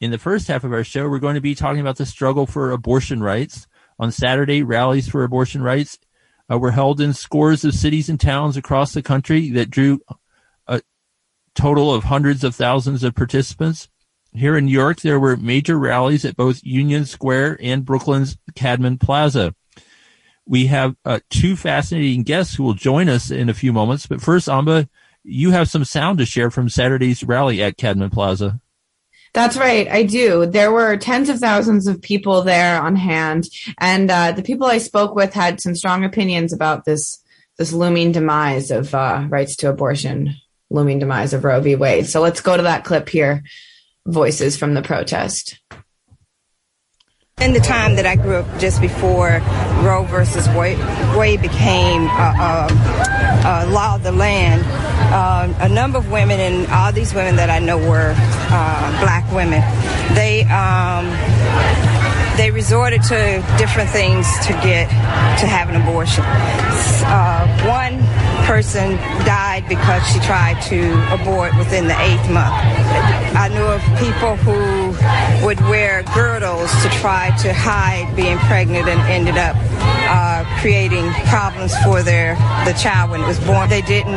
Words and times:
in 0.00 0.10
the 0.10 0.18
first 0.18 0.48
half 0.48 0.64
of 0.64 0.72
our 0.72 0.84
show, 0.84 1.08
we're 1.08 1.18
going 1.18 1.34
to 1.34 1.40
be 1.40 1.54
talking 1.54 1.80
about 1.80 1.96
the 1.96 2.06
struggle 2.06 2.46
for 2.46 2.70
abortion 2.70 3.22
rights. 3.22 3.66
On 3.98 4.12
Saturday, 4.12 4.62
rallies 4.62 5.08
for 5.08 5.24
abortion 5.24 5.62
rights 5.62 5.98
uh, 6.50 6.58
were 6.58 6.70
held 6.70 7.00
in 7.00 7.12
scores 7.12 7.64
of 7.64 7.74
cities 7.74 8.08
and 8.08 8.20
towns 8.20 8.56
across 8.56 8.92
the 8.92 9.02
country 9.02 9.50
that 9.50 9.70
drew 9.70 10.00
a 10.68 10.80
total 11.54 11.92
of 11.92 12.04
hundreds 12.04 12.44
of 12.44 12.54
thousands 12.54 13.02
of 13.02 13.14
participants. 13.14 13.88
Here 14.32 14.56
in 14.56 14.66
New 14.66 14.72
York, 14.72 15.00
there 15.00 15.18
were 15.18 15.36
major 15.36 15.78
rallies 15.78 16.24
at 16.24 16.36
both 16.36 16.62
Union 16.62 17.06
Square 17.06 17.58
and 17.60 17.84
Brooklyn's 17.84 18.36
Cadman 18.54 18.98
Plaza. 18.98 19.54
We 20.46 20.66
have 20.66 20.94
uh, 21.04 21.20
two 21.28 21.56
fascinating 21.56 22.22
guests 22.22 22.54
who 22.54 22.62
will 22.62 22.74
join 22.74 23.08
us 23.08 23.30
in 23.30 23.48
a 23.48 23.54
few 23.54 23.72
moments. 23.72 24.06
But 24.06 24.20
first, 24.20 24.48
Amba, 24.48 24.88
you 25.24 25.50
have 25.50 25.68
some 25.68 25.84
sound 25.84 26.18
to 26.18 26.24
share 26.24 26.50
from 26.50 26.68
Saturday's 26.68 27.24
rally 27.24 27.62
at 27.62 27.76
Cadman 27.76 28.10
Plaza. 28.10 28.60
That's 29.34 29.56
right. 29.56 29.88
I 29.88 30.02
do. 30.02 30.46
There 30.46 30.72
were 30.72 30.96
tens 30.96 31.28
of 31.28 31.38
thousands 31.38 31.86
of 31.86 32.02
people 32.02 32.42
there 32.42 32.80
on 32.80 32.96
hand, 32.96 33.48
and 33.78 34.10
uh, 34.10 34.32
the 34.32 34.42
people 34.42 34.66
I 34.66 34.78
spoke 34.78 35.14
with 35.14 35.34
had 35.34 35.60
some 35.60 35.74
strong 35.74 36.04
opinions 36.04 36.52
about 36.52 36.84
this 36.84 37.22
this 37.58 37.72
looming 37.72 38.12
demise 38.12 38.70
of 38.70 38.94
uh, 38.94 39.26
rights 39.28 39.56
to 39.56 39.68
abortion, 39.68 40.34
looming 40.70 41.00
demise 41.00 41.32
of 41.32 41.44
Roe 41.44 41.60
v. 41.60 41.74
Wade. 41.74 42.06
So 42.06 42.20
let's 42.20 42.40
go 42.40 42.56
to 42.56 42.62
that 42.62 42.84
clip 42.84 43.08
here. 43.08 43.42
Voices 44.06 44.56
from 44.56 44.74
the 44.74 44.82
protest. 44.82 45.60
In 47.40 47.52
the 47.52 47.60
time 47.60 47.94
that 47.96 48.06
I 48.06 48.16
grew 48.16 48.36
up, 48.36 48.58
just 48.58 48.80
before 48.80 49.40
Roe 49.82 50.04
versus 50.08 50.48
Wade, 50.50 50.78
Wade 51.16 51.40
became 51.40 52.02
a, 52.02 52.34
a, 52.40 53.66
a, 53.66 53.70
law 53.70 53.94
of 53.94 54.02
the 54.02 54.10
land, 54.10 54.62
uh, 55.10 55.52
a 55.60 55.68
number 55.68 55.98
of 55.98 56.10
women, 56.10 56.40
and 56.40 56.66
all 56.68 56.92
these 56.92 57.14
women 57.14 57.36
that 57.36 57.50
I 57.50 57.58
know 57.58 57.78
were 57.78 58.14
uh, 58.16 59.00
black 59.00 59.30
women, 59.32 59.60
they 60.14 60.44
um, 60.44 61.06
they 62.36 62.50
resorted 62.50 63.02
to 63.04 63.44
different 63.58 63.90
things 63.90 64.26
to 64.46 64.52
get 64.62 64.88
to 65.40 65.46
have 65.46 65.68
an 65.68 65.80
abortion. 65.80 66.24
Uh, 66.24 67.46
one 67.66 67.98
person 68.48 68.96
died 69.28 69.62
because 69.68 70.02
she 70.08 70.18
tried 70.20 70.58
to 70.62 70.80
abort 71.12 71.54
within 71.58 71.86
the 71.86 72.00
eighth 72.00 72.30
month. 72.30 72.56
I 73.36 73.48
knew 73.52 73.60
of 73.60 73.82
people 74.00 74.36
who 74.36 75.44
would 75.44 75.60
wear 75.68 76.02
girdles 76.14 76.72
to 76.82 76.88
try 76.88 77.28
to 77.42 77.52
hide 77.52 78.10
being 78.16 78.38
pregnant 78.38 78.88
and 78.88 78.98
ended 79.02 79.36
up 79.36 79.54
uh, 80.08 80.44
creating 80.60 81.12
problems 81.28 81.76
for 81.84 82.02
their 82.02 82.36
the 82.64 82.72
child 82.72 83.10
when 83.10 83.20
it 83.20 83.26
was 83.26 83.38
born. 83.40 83.68
They 83.68 83.82
didn't 83.82 84.16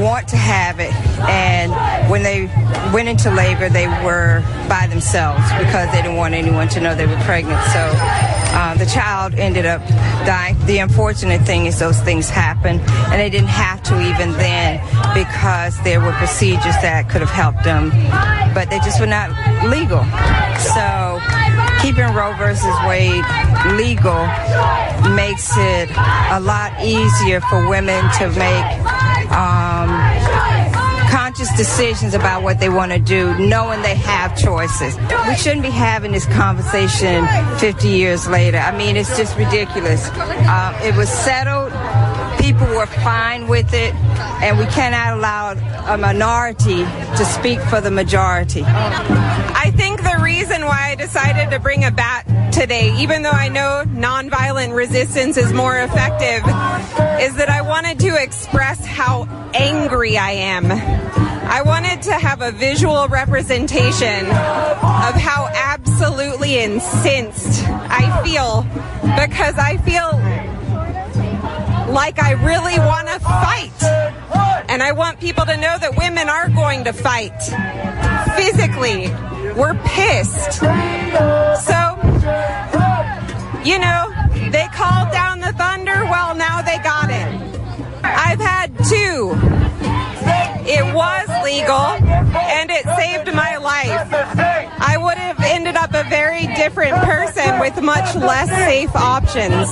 want 0.00 0.28
to 0.28 0.36
have 0.38 0.80
it, 0.80 0.94
and 1.28 1.70
when 2.10 2.22
they 2.22 2.46
went 2.90 3.08
into 3.08 3.30
labor, 3.30 3.68
they 3.68 3.86
were 3.86 4.40
by 4.66 4.86
themselves 4.86 5.44
because 5.58 5.92
they 5.92 6.00
didn't 6.00 6.16
want 6.16 6.32
anyone 6.32 6.68
to 6.68 6.80
know 6.80 6.94
they 6.94 7.06
were 7.06 7.20
pregnant. 7.24 7.62
So 7.66 7.92
uh, 8.52 8.74
the 8.74 8.86
child 8.86 9.34
ended 9.34 9.66
up 9.66 9.86
dying. 10.26 10.56
The 10.66 10.78
unfortunate 10.78 11.42
thing 11.42 11.66
is 11.66 11.78
those 11.78 12.00
things 12.00 12.28
happen, 12.28 12.80
and 12.80 13.20
they 13.20 13.30
didn't 13.30 13.48
have 13.48 13.82
to 13.84 14.00
even 14.00 14.32
then 14.32 14.80
because 15.14 15.80
there 15.82 16.00
were 16.00 16.12
procedures 16.12 16.76
that 16.82 17.08
could 17.08 17.20
have 17.20 17.30
helped 17.30 17.64
them, 17.64 17.90
but 18.54 18.70
they 18.70 18.78
just 18.80 19.00
were 19.00 19.06
not 19.06 19.30
legal. 19.68 20.04
So 20.76 21.18
keeping 21.82 22.12
Roe 22.14 22.34
versus 22.36 22.76
Wade 22.86 23.24
legal 23.76 24.22
makes 25.16 25.50
it 25.56 25.90
a 26.30 26.40
lot 26.40 26.72
easier 26.82 27.40
for 27.40 27.68
women 27.68 28.04
to 28.18 28.28
make. 28.36 28.68
Um, 29.32 29.90
conscious 31.32 31.56
decisions 31.56 32.12
about 32.12 32.42
what 32.42 32.60
they 32.60 32.68
want 32.68 32.92
to 32.92 32.98
do, 32.98 33.34
knowing 33.38 33.80
they 33.80 33.94
have 33.94 34.36
choices. 34.36 34.94
We 35.26 35.34
shouldn't 35.34 35.62
be 35.62 35.70
having 35.70 36.12
this 36.12 36.26
conversation 36.26 37.26
50 37.56 37.88
years 37.88 38.28
later. 38.28 38.58
I 38.58 38.76
mean, 38.76 38.96
it's 38.96 39.16
just 39.16 39.34
ridiculous. 39.38 40.10
Uh, 40.10 40.78
it 40.84 40.94
was 40.94 41.08
settled. 41.08 41.72
People 42.42 42.66
were 42.66 42.86
fine 42.86 43.46
with 43.46 43.72
it, 43.72 43.94
and 44.42 44.58
we 44.58 44.66
cannot 44.66 45.16
allow 45.16 45.52
a 45.86 45.96
minority 45.96 46.82
to 46.82 47.24
speak 47.24 47.60
for 47.60 47.80
the 47.80 47.90
majority. 47.90 48.64
I 48.66 49.72
think 49.76 50.02
the 50.02 50.18
reason 50.20 50.64
why 50.64 50.88
I 50.90 50.94
decided 50.96 51.50
to 51.52 51.60
bring 51.60 51.84
a 51.84 51.92
bat 51.92 52.26
today, 52.52 52.96
even 52.98 53.22
though 53.22 53.30
I 53.30 53.48
know 53.48 53.84
nonviolent 53.86 54.74
resistance 54.74 55.36
is 55.36 55.52
more 55.52 55.78
effective, 55.78 56.42
is 57.22 57.36
that 57.36 57.48
I 57.48 57.62
wanted 57.62 58.00
to 58.00 58.20
express 58.20 58.84
how 58.84 59.28
angry 59.54 60.18
I 60.18 60.32
am. 60.32 60.66
I 60.70 61.62
wanted 61.62 62.02
to 62.02 62.14
have 62.14 62.42
a 62.42 62.50
visual 62.50 63.06
representation 63.06 64.26
of 64.26 65.14
how 65.14 65.48
absolutely 65.54 66.58
incensed 66.58 67.64
I 67.68 68.22
feel 68.24 68.62
because 69.14 69.56
I 69.58 69.76
feel 69.84 70.51
like 71.92 72.18
I 72.22 72.32
really 72.32 72.78
want 72.78 73.08
to 73.08 73.20
fight. 73.20 73.82
And 74.68 74.82
I 74.82 74.92
want 74.92 75.20
people 75.20 75.44
to 75.44 75.56
know 75.56 75.76
that 75.78 75.96
women 75.98 76.28
are 76.28 76.48
going 76.48 76.84
to 76.84 76.92
fight 76.92 77.38
physically. 78.36 79.08
We're 79.54 79.74
pissed. 79.84 80.60
So, 80.60 80.70
you 83.62 83.78
know, 83.78 84.10
they 84.50 84.66
called 84.72 85.12
down 85.12 85.40
the 85.40 85.52
thunder. 85.52 86.04
Well, 86.08 86.34
now 86.34 86.62
they 86.62 86.78
got 86.78 87.10
it. 87.10 87.28
I've 88.02 88.40
had 88.40 88.72
two. 88.88 89.36
It 90.64 90.94
was 90.94 91.28
legal 91.44 91.74
and 91.76 92.70
it 92.70 92.84
saved 92.96 93.34
my 93.34 93.56
life. 93.58 94.08
I 94.80 94.96
would 94.98 95.18
have 95.18 95.38
ended 95.40 95.76
up 95.76 95.91
a 96.04 96.08
very 96.08 96.46
different 96.54 96.94
person 97.02 97.60
with 97.60 97.80
much 97.80 98.14
less 98.16 98.48
safe 98.48 98.94
options. 98.94 99.70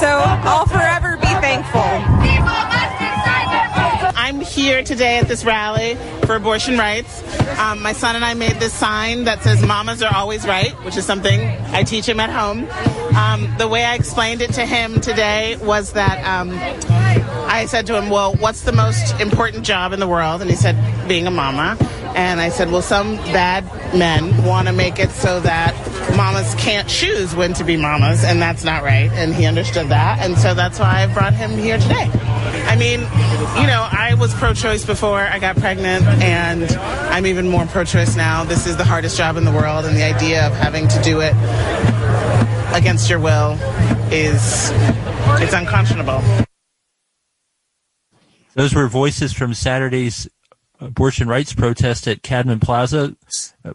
So 0.00 0.06
I'll 0.06 0.66
forever 0.66 1.16
be 1.16 1.26
thankful. 1.26 1.80
I'm 4.16 4.40
here 4.40 4.82
today 4.82 5.18
at 5.18 5.26
this 5.26 5.44
rally 5.44 5.96
for 6.26 6.36
abortion 6.36 6.78
rights. 6.78 7.22
Um, 7.58 7.82
my 7.82 7.92
son 7.92 8.14
and 8.14 8.24
I 8.24 8.34
made 8.34 8.56
this 8.60 8.72
sign 8.72 9.24
that 9.24 9.42
says 9.42 9.64
"Mamas 9.64 10.02
are 10.02 10.14
always 10.14 10.46
right," 10.46 10.72
which 10.84 10.96
is 10.96 11.04
something 11.04 11.40
I 11.72 11.82
teach 11.82 12.06
him 12.06 12.20
at 12.20 12.30
home. 12.30 12.68
Um, 13.16 13.52
the 13.58 13.66
way 13.66 13.84
I 13.84 13.94
explained 13.94 14.42
it 14.42 14.52
to 14.54 14.66
him 14.66 15.00
today 15.00 15.56
was 15.56 15.92
that 15.92 16.22
um, 16.26 16.50
I 17.48 17.66
said 17.66 17.86
to 17.86 17.96
him, 17.96 18.10
"Well, 18.10 18.34
what's 18.34 18.62
the 18.62 18.72
most 18.72 19.18
important 19.20 19.64
job 19.64 19.92
in 19.92 20.00
the 20.00 20.08
world?" 20.08 20.42
And 20.42 20.50
he 20.50 20.56
said, 20.56 20.76
"Being 21.08 21.26
a 21.26 21.30
mama." 21.30 21.76
And 22.18 22.40
I 22.40 22.48
said, 22.48 22.72
well, 22.72 22.82
some 22.82 23.14
bad 23.30 23.64
men 23.94 24.44
want 24.44 24.66
to 24.66 24.74
make 24.74 24.98
it 24.98 25.10
so 25.10 25.38
that 25.38 25.72
mamas 26.16 26.52
can't 26.56 26.88
choose 26.88 27.32
when 27.36 27.52
to 27.54 27.62
be 27.62 27.76
mamas, 27.76 28.24
and 28.24 28.42
that's 28.42 28.64
not 28.64 28.82
right. 28.82 29.08
And 29.12 29.32
he 29.32 29.46
understood 29.46 29.90
that. 29.90 30.18
And 30.18 30.36
so 30.36 30.52
that's 30.52 30.80
why 30.80 31.04
I 31.04 31.06
brought 31.14 31.32
him 31.32 31.52
here 31.52 31.78
today. 31.78 32.10
I 32.66 32.74
mean, 32.74 33.02
you 33.60 33.68
know, 33.68 33.86
I 33.88 34.16
was 34.18 34.34
pro 34.34 34.52
choice 34.52 34.84
before 34.84 35.20
I 35.20 35.38
got 35.38 35.58
pregnant, 35.58 36.04
and 36.20 36.64
I'm 37.12 37.24
even 37.24 37.48
more 37.48 37.66
pro 37.66 37.84
choice 37.84 38.16
now. 38.16 38.42
This 38.42 38.66
is 38.66 38.76
the 38.76 38.84
hardest 38.84 39.16
job 39.16 39.36
in 39.36 39.44
the 39.44 39.52
world, 39.52 39.84
and 39.84 39.96
the 39.96 40.02
idea 40.02 40.44
of 40.44 40.52
having 40.54 40.88
to 40.88 41.00
do 41.02 41.20
it 41.20 41.34
against 42.74 43.08
your 43.08 43.20
will 43.20 43.52
is 44.10 44.72
it's 45.40 45.54
unconscionable. 45.54 46.20
Those 48.54 48.74
were 48.74 48.88
voices 48.88 49.32
from 49.32 49.54
Saturday's 49.54 50.28
abortion 50.80 51.28
rights 51.28 51.52
protest 51.52 52.06
at 52.08 52.22
Cadman 52.22 52.60
Plaza. 52.60 53.16
Uh, 53.64 53.74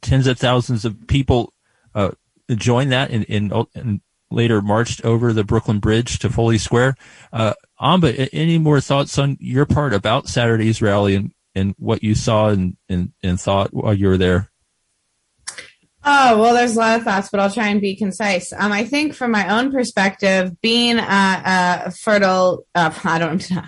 tens 0.00 0.26
of 0.26 0.38
thousands 0.38 0.84
of 0.84 1.06
people 1.06 1.52
uh, 1.94 2.10
joined 2.54 2.92
that 2.92 3.10
and, 3.10 3.26
and, 3.28 3.52
and, 3.74 4.00
later 4.30 4.62
marched 4.62 5.04
over 5.04 5.30
the 5.34 5.44
Brooklyn 5.44 5.78
Bridge 5.78 6.18
to 6.20 6.30
Foley 6.30 6.56
Square. 6.56 6.96
Uh, 7.34 7.52
Amba, 7.78 8.34
any 8.34 8.56
more 8.56 8.80
thoughts 8.80 9.18
on 9.18 9.36
your 9.40 9.66
part 9.66 9.92
about 9.92 10.26
Saturday's 10.26 10.80
rally 10.80 11.14
and, 11.14 11.32
and 11.54 11.74
what 11.78 12.02
you 12.02 12.14
saw 12.14 12.48
and, 12.48 12.78
and, 12.88 13.12
and 13.22 13.38
thought 13.38 13.74
while 13.74 13.92
you 13.92 14.08
were 14.08 14.16
there? 14.16 14.50
Oh, 16.04 16.40
well, 16.40 16.54
there's 16.54 16.74
a 16.74 16.80
lot 16.80 16.98
of 16.98 17.04
thoughts, 17.04 17.28
but 17.30 17.38
I'll 17.38 17.50
try 17.50 17.68
and 17.68 17.80
be 17.80 17.94
concise. 17.94 18.52
Um, 18.52 18.72
I 18.72 18.82
think 18.84 19.14
from 19.14 19.30
my 19.30 19.56
own 19.56 19.70
perspective, 19.70 20.60
being 20.60 20.98
a, 20.98 21.82
a 21.86 21.90
fertile, 21.92 22.66
uh, 22.74 22.92
I 23.04 23.20
don't 23.20 23.48
know, 23.50 23.62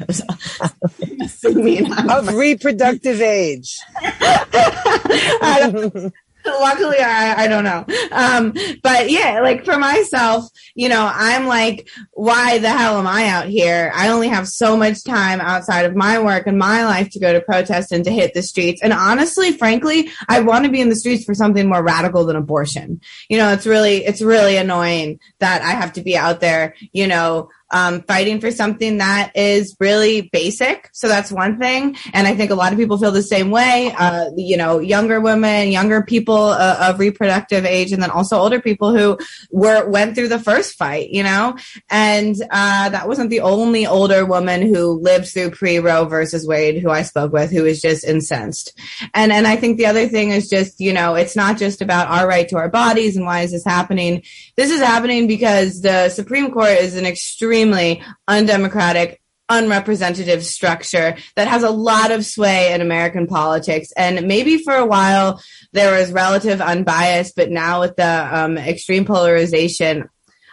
of 2.18 2.34
reproductive 2.34 3.20
age. 3.20 3.78
luckily 6.60 6.98
I, 6.98 7.44
I 7.44 7.48
don't 7.48 7.64
know. 7.64 7.84
Um 8.12 8.52
but 8.82 9.10
yeah 9.10 9.40
like 9.42 9.64
for 9.64 9.78
myself 9.78 10.48
you 10.74 10.88
know 10.88 11.10
i'm 11.12 11.46
like 11.46 11.88
why 12.12 12.58
the 12.58 12.70
hell 12.70 12.98
am 12.98 13.06
i 13.06 13.26
out 13.28 13.46
here? 13.46 13.92
I 13.94 14.08
only 14.08 14.28
have 14.28 14.48
so 14.48 14.76
much 14.76 15.04
time 15.04 15.40
outside 15.40 15.84
of 15.84 15.96
my 15.96 16.18
work 16.18 16.46
and 16.46 16.58
my 16.58 16.84
life 16.84 17.10
to 17.10 17.20
go 17.20 17.32
to 17.32 17.40
protest 17.40 17.92
and 17.92 18.04
to 18.04 18.10
hit 18.10 18.34
the 18.34 18.42
streets. 18.42 18.82
And 18.82 18.92
honestly 18.92 19.52
frankly 19.52 20.10
i 20.28 20.40
want 20.40 20.64
to 20.64 20.70
be 20.70 20.80
in 20.80 20.88
the 20.88 20.96
streets 20.96 21.24
for 21.24 21.34
something 21.34 21.68
more 21.68 21.82
radical 21.82 22.24
than 22.24 22.36
abortion. 22.36 23.00
You 23.28 23.38
know 23.38 23.52
it's 23.52 23.66
really 23.66 24.04
it's 24.04 24.22
really 24.22 24.56
annoying 24.56 25.20
that 25.38 25.62
i 25.62 25.70
have 25.70 25.92
to 25.94 26.02
be 26.02 26.16
out 26.16 26.40
there 26.40 26.74
you 26.92 27.06
know 27.06 27.48
um, 27.70 28.02
fighting 28.02 28.40
for 28.40 28.50
something 28.50 28.98
that 28.98 29.32
is 29.34 29.76
really 29.80 30.28
basic. 30.32 30.88
So 30.92 31.08
that's 31.08 31.32
one 31.32 31.58
thing. 31.58 31.96
And 32.12 32.26
I 32.26 32.34
think 32.34 32.50
a 32.50 32.54
lot 32.54 32.72
of 32.72 32.78
people 32.78 32.98
feel 32.98 33.10
the 33.10 33.22
same 33.22 33.50
way. 33.50 33.92
Uh, 33.96 34.30
you 34.36 34.56
know, 34.56 34.78
younger 34.78 35.20
women, 35.20 35.70
younger 35.70 36.02
people 36.02 36.36
uh, 36.36 36.88
of 36.88 37.00
reproductive 37.00 37.64
age, 37.64 37.92
and 37.92 38.02
then 38.02 38.10
also 38.10 38.38
older 38.38 38.60
people 38.60 38.94
who 38.96 39.18
were 39.50 39.88
went 39.88 40.14
through 40.14 40.28
the 40.28 40.38
first 40.38 40.76
fight. 40.76 41.10
You 41.10 41.22
know, 41.22 41.56
and 41.90 42.36
uh, 42.50 42.88
that 42.90 43.08
wasn't 43.08 43.30
the 43.30 43.40
only 43.40 43.86
older 43.86 44.24
woman 44.24 44.62
who 44.62 45.00
lived 45.00 45.28
through 45.28 45.50
pre 45.50 45.78
Roe 45.78 46.04
versus 46.04 46.46
Wade 46.46 46.80
who 46.82 46.90
I 46.90 47.02
spoke 47.02 47.32
with 47.32 47.50
who 47.50 47.64
was 47.64 47.80
just 47.80 48.04
incensed. 48.04 48.78
And 49.14 49.32
and 49.32 49.46
I 49.46 49.56
think 49.56 49.78
the 49.78 49.86
other 49.86 50.06
thing 50.06 50.30
is 50.30 50.48
just 50.48 50.80
you 50.80 50.92
know 50.92 51.14
it's 51.14 51.36
not 51.36 51.58
just 51.58 51.82
about 51.82 52.08
our 52.08 52.28
right 52.28 52.48
to 52.50 52.56
our 52.56 52.68
bodies 52.68 53.16
and 53.16 53.26
why 53.26 53.40
is 53.40 53.52
this 53.52 53.64
happening. 53.64 54.22
This 54.56 54.70
is 54.70 54.80
happening 54.80 55.26
because 55.26 55.80
the 55.80 56.08
Supreme 56.08 56.52
Court 56.52 56.78
is 56.78 56.96
an 56.96 57.06
extremely 57.54 58.02
undemocratic, 58.26 59.20
unrepresentative 59.48 60.44
structure 60.44 61.16
that 61.36 61.46
has 61.46 61.62
a 61.62 61.70
lot 61.70 62.10
of 62.10 62.26
sway 62.26 62.72
in 62.72 62.80
American 62.80 63.28
politics. 63.28 63.92
And 63.96 64.26
maybe 64.26 64.58
for 64.58 64.74
a 64.74 64.84
while 64.84 65.40
there 65.72 65.96
was 65.96 66.10
relative 66.10 66.60
unbiased, 66.60 67.36
but 67.36 67.50
now 67.50 67.80
with 67.80 67.94
the 67.94 68.28
um, 68.36 68.58
extreme 68.58 69.04
polarization, 69.04 70.08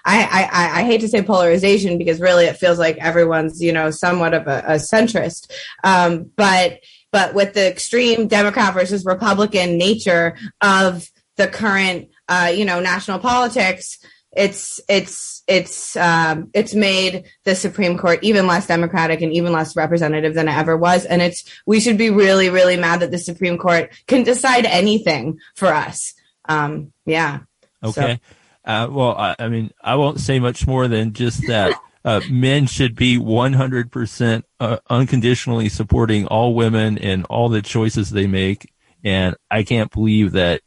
I, 0.06 0.50
I, 0.52 0.82
I, 0.82 0.84
hate 0.84 1.02
to 1.02 1.08
say 1.08 1.22
polarization 1.22 1.98
because 2.00 2.20
really 2.20 2.46
it 2.46 2.58
feels 2.58 2.80
like 2.80 2.98
everyone's, 2.98 3.62
you 3.62 3.72
know, 3.72 3.92
somewhat 3.92 4.34
of 4.34 4.48
a, 4.48 4.64
a 4.68 4.76
centrist. 4.76 5.52
Um, 5.84 6.32
but, 6.36 6.80
but 7.12 7.34
with 7.34 7.54
the 7.54 7.68
extreme 7.68 8.28
Democrat 8.28 8.74
versus 8.74 9.06
Republican 9.06 9.78
nature 9.78 10.38
of 10.62 11.08
the 11.38 11.48
current, 11.48 12.10
uh, 12.28 12.52
you 12.54 12.66
know, 12.66 12.80
national 12.80 13.20
politics, 13.20 14.00
it's 14.36 14.80
it's 14.88 15.31
it's 15.48 15.96
um, 15.96 16.50
it's 16.54 16.74
made 16.74 17.26
the 17.44 17.56
Supreme 17.56 17.98
Court 17.98 18.20
even 18.22 18.48
less 18.48 18.68
democratic 18.68 19.22
and 19.22 19.34
even 19.34 19.52
less 19.52 19.76
representative 19.76 20.34
than 20.34 20.48
it 20.48 20.56
ever 20.56 20.78
was. 20.78 21.06
And 21.06 21.22
it's 21.22 21.44
we 21.66 21.80
should 21.80 21.98
be 21.98 22.10
really 22.10 22.50
really 22.50 22.78
mad 22.78 23.02
that 23.02 23.12
the 23.12 23.20
Supreme 23.20 23.58
Court 23.58 23.92
can 24.08 24.24
decide 24.24 24.66
anything 24.66 25.40
for 25.56 25.68
us. 25.68 26.14
Um, 26.48 26.94
yeah. 27.06 27.40
Okay. 27.84 28.20
So. 28.24 28.36
Uh, 28.64 28.88
well, 28.92 29.18
I, 29.18 29.36
I, 29.40 29.50
mean, 29.50 29.72
I 29.84 29.96
won't 29.96 30.20
say 30.20 30.40
much 30.40 30.68
more 30.68 30.88
than 30.88 31.14
just 31.14 31.48
that. 31.48 31.74
Uh, 32.04 32.20
men 32.32 32.66
should 32.66 32.96
be 32.96 33.16
100% 33.16 34.44
uh, 34.60 34.78
unconditionally 34.90 35.70
supporting 35.70 36.26
all 36.26 36.56
women 36.56 36.98
and 36.98 37.24
all 37.26 37.48
the 37.48 37.62
choices 37.62 38.10
they 38.10 38.26
make. 38.26 38.74
And 39.04 39.36
I 39.52 39.62
can't 39.62 39.92
believe 39.92 40.32
that 40.32 40.62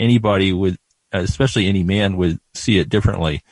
anybody 0.00 0.52
would 0.52 0.76
especially 1.14 1.66
any 1.66 1.82
man 1.82 2.16
would 2.16 2.40
see 2.54 2.78
it 2.78 2.88
differently. 2.88 3.42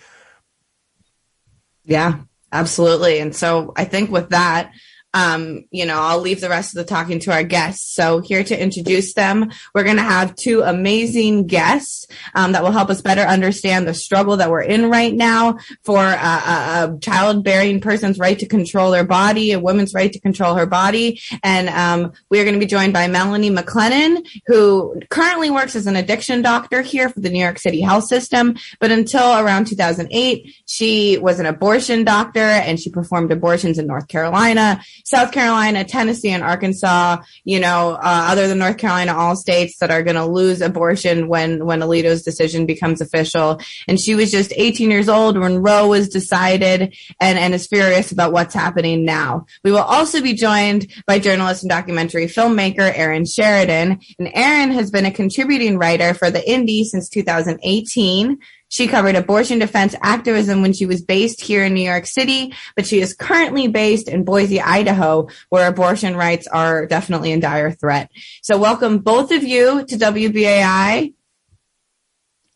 Yeah, 1.85 2.21
absolutely. 2.53 3.19
And 3.19 3.35
so 3.35 3.73
I 3.77 3.85
think 3.85 4.11
with 4.11 4.31
that, 4.31 4.73
um, 5.15 5.65
you 5.71 5.85
know, 5.85 5.99
I'll 5.99 6.21
leave 6.21 6.41
the 6.41 6.49
rest 6.49 6.77
of 6.77 6.79
the 6.79 6.89
talking 6.89 7.19
to 7.21 7.33
our 7.33 7.43
guests. 7.43 7.95
So 7.95 8.21
here 8.21 8.43
to 8.43 8.61
introduce 8.61 9.15
them, 9.15 9.51
we're 9.75 9.85
going 9.85 9.97
to 9.97 10.03
have 10.03 10.35
two 10.35 10.63
amazing 10.63 11.47
guests 11.47 12.07
um, 12.35 12.53
that 12.53 12.63
will 12.63 12.71
help 12.71 12.89
us 12.89 13.03
better 13.03 13.23
understand 13.23 13.87
the 13.87 13.95
struggle 13.95 14.39
that 14.39 14.51
we're 14.51 14.63
in 14.63 14.91
right 14.91 15.15
now 15.15 15.59
for 15.85 15.99
a, 15.99 16.09
a, 16.09 16.95
a 16.95 16.99
childbearing 17.01 17.81
person's 17.81 18.19
right 18.19 18.39
to 18.39 18.47
control 18.47 18.91
their 18.91 19.05
body, 19.05 19.53
a 19.53 19.61
woman's 19.61 19.93
right 19.93 20.13
to 20.13 20.21
control 20.21 20.55
her 20.55 20.67
body. 20.67 21.21
And 21.43 21.69
um, 21.69 22.13
we 22.31 22.41
are 22.41 22.45
going 22.45 22.55
to 22.55 22.61
be 22.61 22.67
joined 22.67 22.93
by 22.93 23.07
Melanie 23.09 23.51
McLennan, 23.51 24.27
who 24.47 25.01
currently 25.11 25.51
works 25.51 25.77
as 25.77 25.87
an 25.87 25.97
addiction 25.97 26.41
doctor 26.41 26.81
here 26.81 27.09
for 27.09 27.21
the 27.21 27.31
New 27.31 27.41
York 27.41 27.59
City 27.59 27.81
health 27.81 28.05
system. 28.05 28.57
But 28.81 28.91
until 28.91 29.39
around 29.39 29.67
2008, 29.67 30.55
she 30.67 31.19
was 31.19 31.39
an 31.39 31.47
abortion 31.47 32.05
doctor 32.05 32.41
and 32.41 32.81
she 32.81 32.91
performed 32.91 33.31
abortions 33.31 33.79
in 33.79 33.87
North 33.87 34.09
Carolina. 34.09 34.83
South 35.05 35.33
Carolina, 35.33 35.85
Tennessee, 35.85 36.31
and 36.31 36.43
Arkansas, 36.43 37.23
you 37.45 37.61
know, 37.61 37.93
uh, 37.93 38.27
other 38.31 38.49
than 38.49 38.59
North 38.59 38.79
Carolina, 38.79 39.15
all 39.15 39.37
states 39.37 39.79
that 39.79 39.91
are 39.91 40.03
going 40.03 40.17
to 40.17 40.27
lose 40.27 40.61
abortion 40.61 41.29
when, 41.29 41.65
when 41.65 41.81
Alito's 41.81 42.23
decision 42.23 42.67
becomes 42.67 43.01
official. 43.01 43.61
And 43.89 44.01
she 44.01 44.15
was 44.15 44.31
just 44.31 44.53
18 44.55 44.91
years 44.91 45.09
old 45.09 45.39
when 45.39 45.63
Roe 45.63 45.89
was 45.89 46.09
decided 46.09 46.95
and, 47.21 47.39
and 47.39 47.55
is 47.55 47.67
furious 47.67 48.13
about 48.13 48.33
what's 48.33 48.55
happening 48.55 49.05
now. 49.05 49.47
We 49.65 49.73
will 49.73 49.79
also 49.79 50.21
be 50.21 50.35
joined 50.35 50.93
by 51.07 51.19
journalist 51.19 51.63
and 51.63 51.71
documentary 51.71 52.27
filmmaker 52.27 52.93
Erin 52.95 53.25
Sheridan. 53.25 54.01
And 54.19 54.31
Erin 54.35 54.71
has 54.73 54.91
been 54.91 55.07
a 55.07 55.11
contributing 55.11 55.79
writer 55.79 56.15
for 56.15 56.31
The 56.31 56.49
Indy 56.49 56.85
since 56.85 57.09
2018. 57.09 58.39
She 58.73 58.89
covered 58.89 59.17
abortion 59.17 59.59
defense 59.59 59.95
activism 60.01 60.63
when 60.63 60.73
she 60.73 60.87
was 60.87 61.03
based 61.03 61.43
here 61.43 61.63
in 61.63 61.75
New 61.75 61.85
York 61.85 62.07
City, 62.07 62.55
but 62.75 62.87
she 62.87 63.03
is 63.03 63.13
currently 63.13 63.69
based 63.69 64.09
in 64.09 64.25
Boise, 64.25 64.63
Idaho, 64.63 65.29
where 65.51 65.69
abortion 65.69 66.17
rights 66.17 66.47
are 66.47 66.87
definitely 66.87 67.33
in 67.33 67.41
dire 67.41 67.71
threat. 67.71 68.11
So 68.41 68.57
welcome 68.57 69.01
both 69.01 69.31
of 69.31 69.43
you 69.43 69.85
to 69.85 69.97
WBAI. 69.97 71.13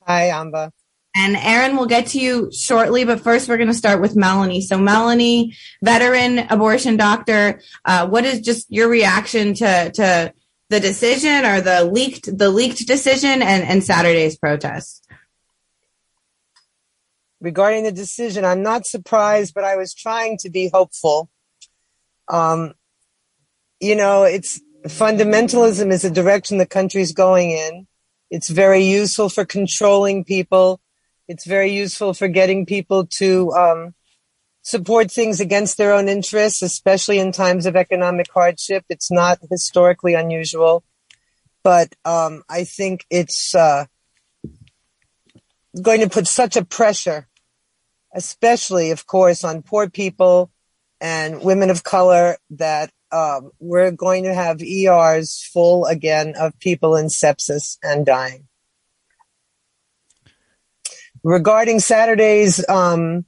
Hi, 0.07 0.31
Amba. 0.31 0.73
And 1.15 1.37
Erin 1.37 1.77
will 1.77 1.85
get 1.85 2.07
to 2.09 2.19
you 2.19 2.51
shortly, 2.51 3.05
but 3.05 3.21
first 3.21 3.47
we're 3.47 3.59
going 3.59 3.69
to 3.69 3.75
start 3.75 4.01
with 4.01 4.17
Melanie. 4.17 4.63
So 4.63 4.79
Melanie, 4.79 5.55
veteran 5.85 6.47
abortion 6.49 6.97
doctor, 6.97 7.61
uh, 7.85 8.09
what 8.09 8.25
is 8.25 8.41
just 8.41 8.73
your 8.73 8.89
reaction 8.89 9.53
to, 9.53 9.93
to 9.93 10.33
the 10.71 10.81
decision 10.81 11.45
or 11.45 11.61
the 11.61 11.85
leaked, 11.85 12.39
the 12.39 12.49
leaked 12.49 12.87
decision 12.87 13.43
and, 13.43 13.63
and 13.65 13.85
Saturday's 13.85 14.39
protest? 14.39 15.06
Regarding 17.41 17.85
the 17.85 17.93
decision. 17.93 18.45
I'm 18.45 18.63
not 18.63 18.87
surprised, 18.87 19.55
but 19.55 19.65
I 19.65 19.77
was 19.77 19.95
trying 19.95 20.39
to 20.39 20.51
be 20.51 20.71
hopeful. 20.73 21.31
Um, 22.29 22.75
you 23.81 23.95
know, 23.95 24.25
it's 24.25 24.61
fundamentalism 24.85 25.93
is 25.93 26.03
the 26.03 26.11
direction 26.11 26.59
the 26.59 26.67
country's 26.67 27.13
going 27.13 27.51
in. 27.51 27.87
It's 28.31 28.49
very 28.49 28.85
useful 28.85 29.29
for 29.29 29.45
controlling 29.45 30.25
people. 30.25 30.81
It's 31.29 31.45
very 31.45 31.73
useful 31.73 32.15
for 32.15 32.29
getting 32.29 32.67
people 32.67 33.07
to 33.19 33.53
um, 33.53 33.95
support 34.63 35.11
things 35.11 35.41
against 35.41 35.77
their 35.77 35.93
own 35.93 36.09
interests, 36.09 36.63
especially 36.63 37.19
in 37.19 37.33
times 37.33 37.67
of 37.67 37.77
economic 37.77 38.27
hardship. 38.33 38.85
It's 38.89 39.11
not 39.11 39.39
historically 39.51 40.15
unusual, 40.15 40.85
but 41.63 41.95
um, 42.05 42.43
I 42.49 42.65
think 42.65 43.05
it's 43.11 43.55
uh, 43.55 43.87
going 45.81 46.01
to 46.01 46.09
put 46.09 46.27
such 46.27 46.57
a 46.57 46.65
pressure, 46.65 47.27
especially, 48.15 48.91
of 48.91 49.07
course, 49.07 49.45
on 49.45 49.63
poor 49.63 49.89
people 49.89 50.51
and 51.01 51.43
women 51.43 51.71
of 51.71 51.85
color 51.85 52.37
that 52.51 52.91
um, 53.13 53.51
we're 53.61 53.93
going 53.93 54.25
to 54.25 54.35
have 54.35 54.63
ERs 54.63 55.43
full 55.53 55.87
again 55.87 56.35
of 56.39 56.59
people 56.59 56.97
in 56.97 57.07
sepsis 57.07 57.79
and 57.83 58.05
dying. 58.05 58.49
Regarding 61.23 61.81
Saturday's 61.81 62.67
um, 62.69 63.25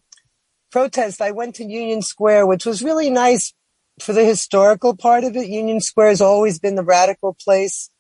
protest, 0.71 1.21
I 1.21 1.33
went 1.33 1.57
to 1.57 1.65
Union 1.65 2.03
Square, 2.03 2.47
which 2.47 2.65
was 2.65 2.83
really 2.83 3.11
nice 3.11 3.53
for 4.01 4.13
the 4.13 4.25
historical 4.25 4.97
part 4.97 5.25
of 5.25 5.37
it. 5.37 5.49
Union 5.49 5.81
Square 5.81 6.11
has 6.11 6.21
always 6.21 6.59
been 6.59 6.77
the 6.77 6.85
radical 6.85 7.35
place 7.35 7.91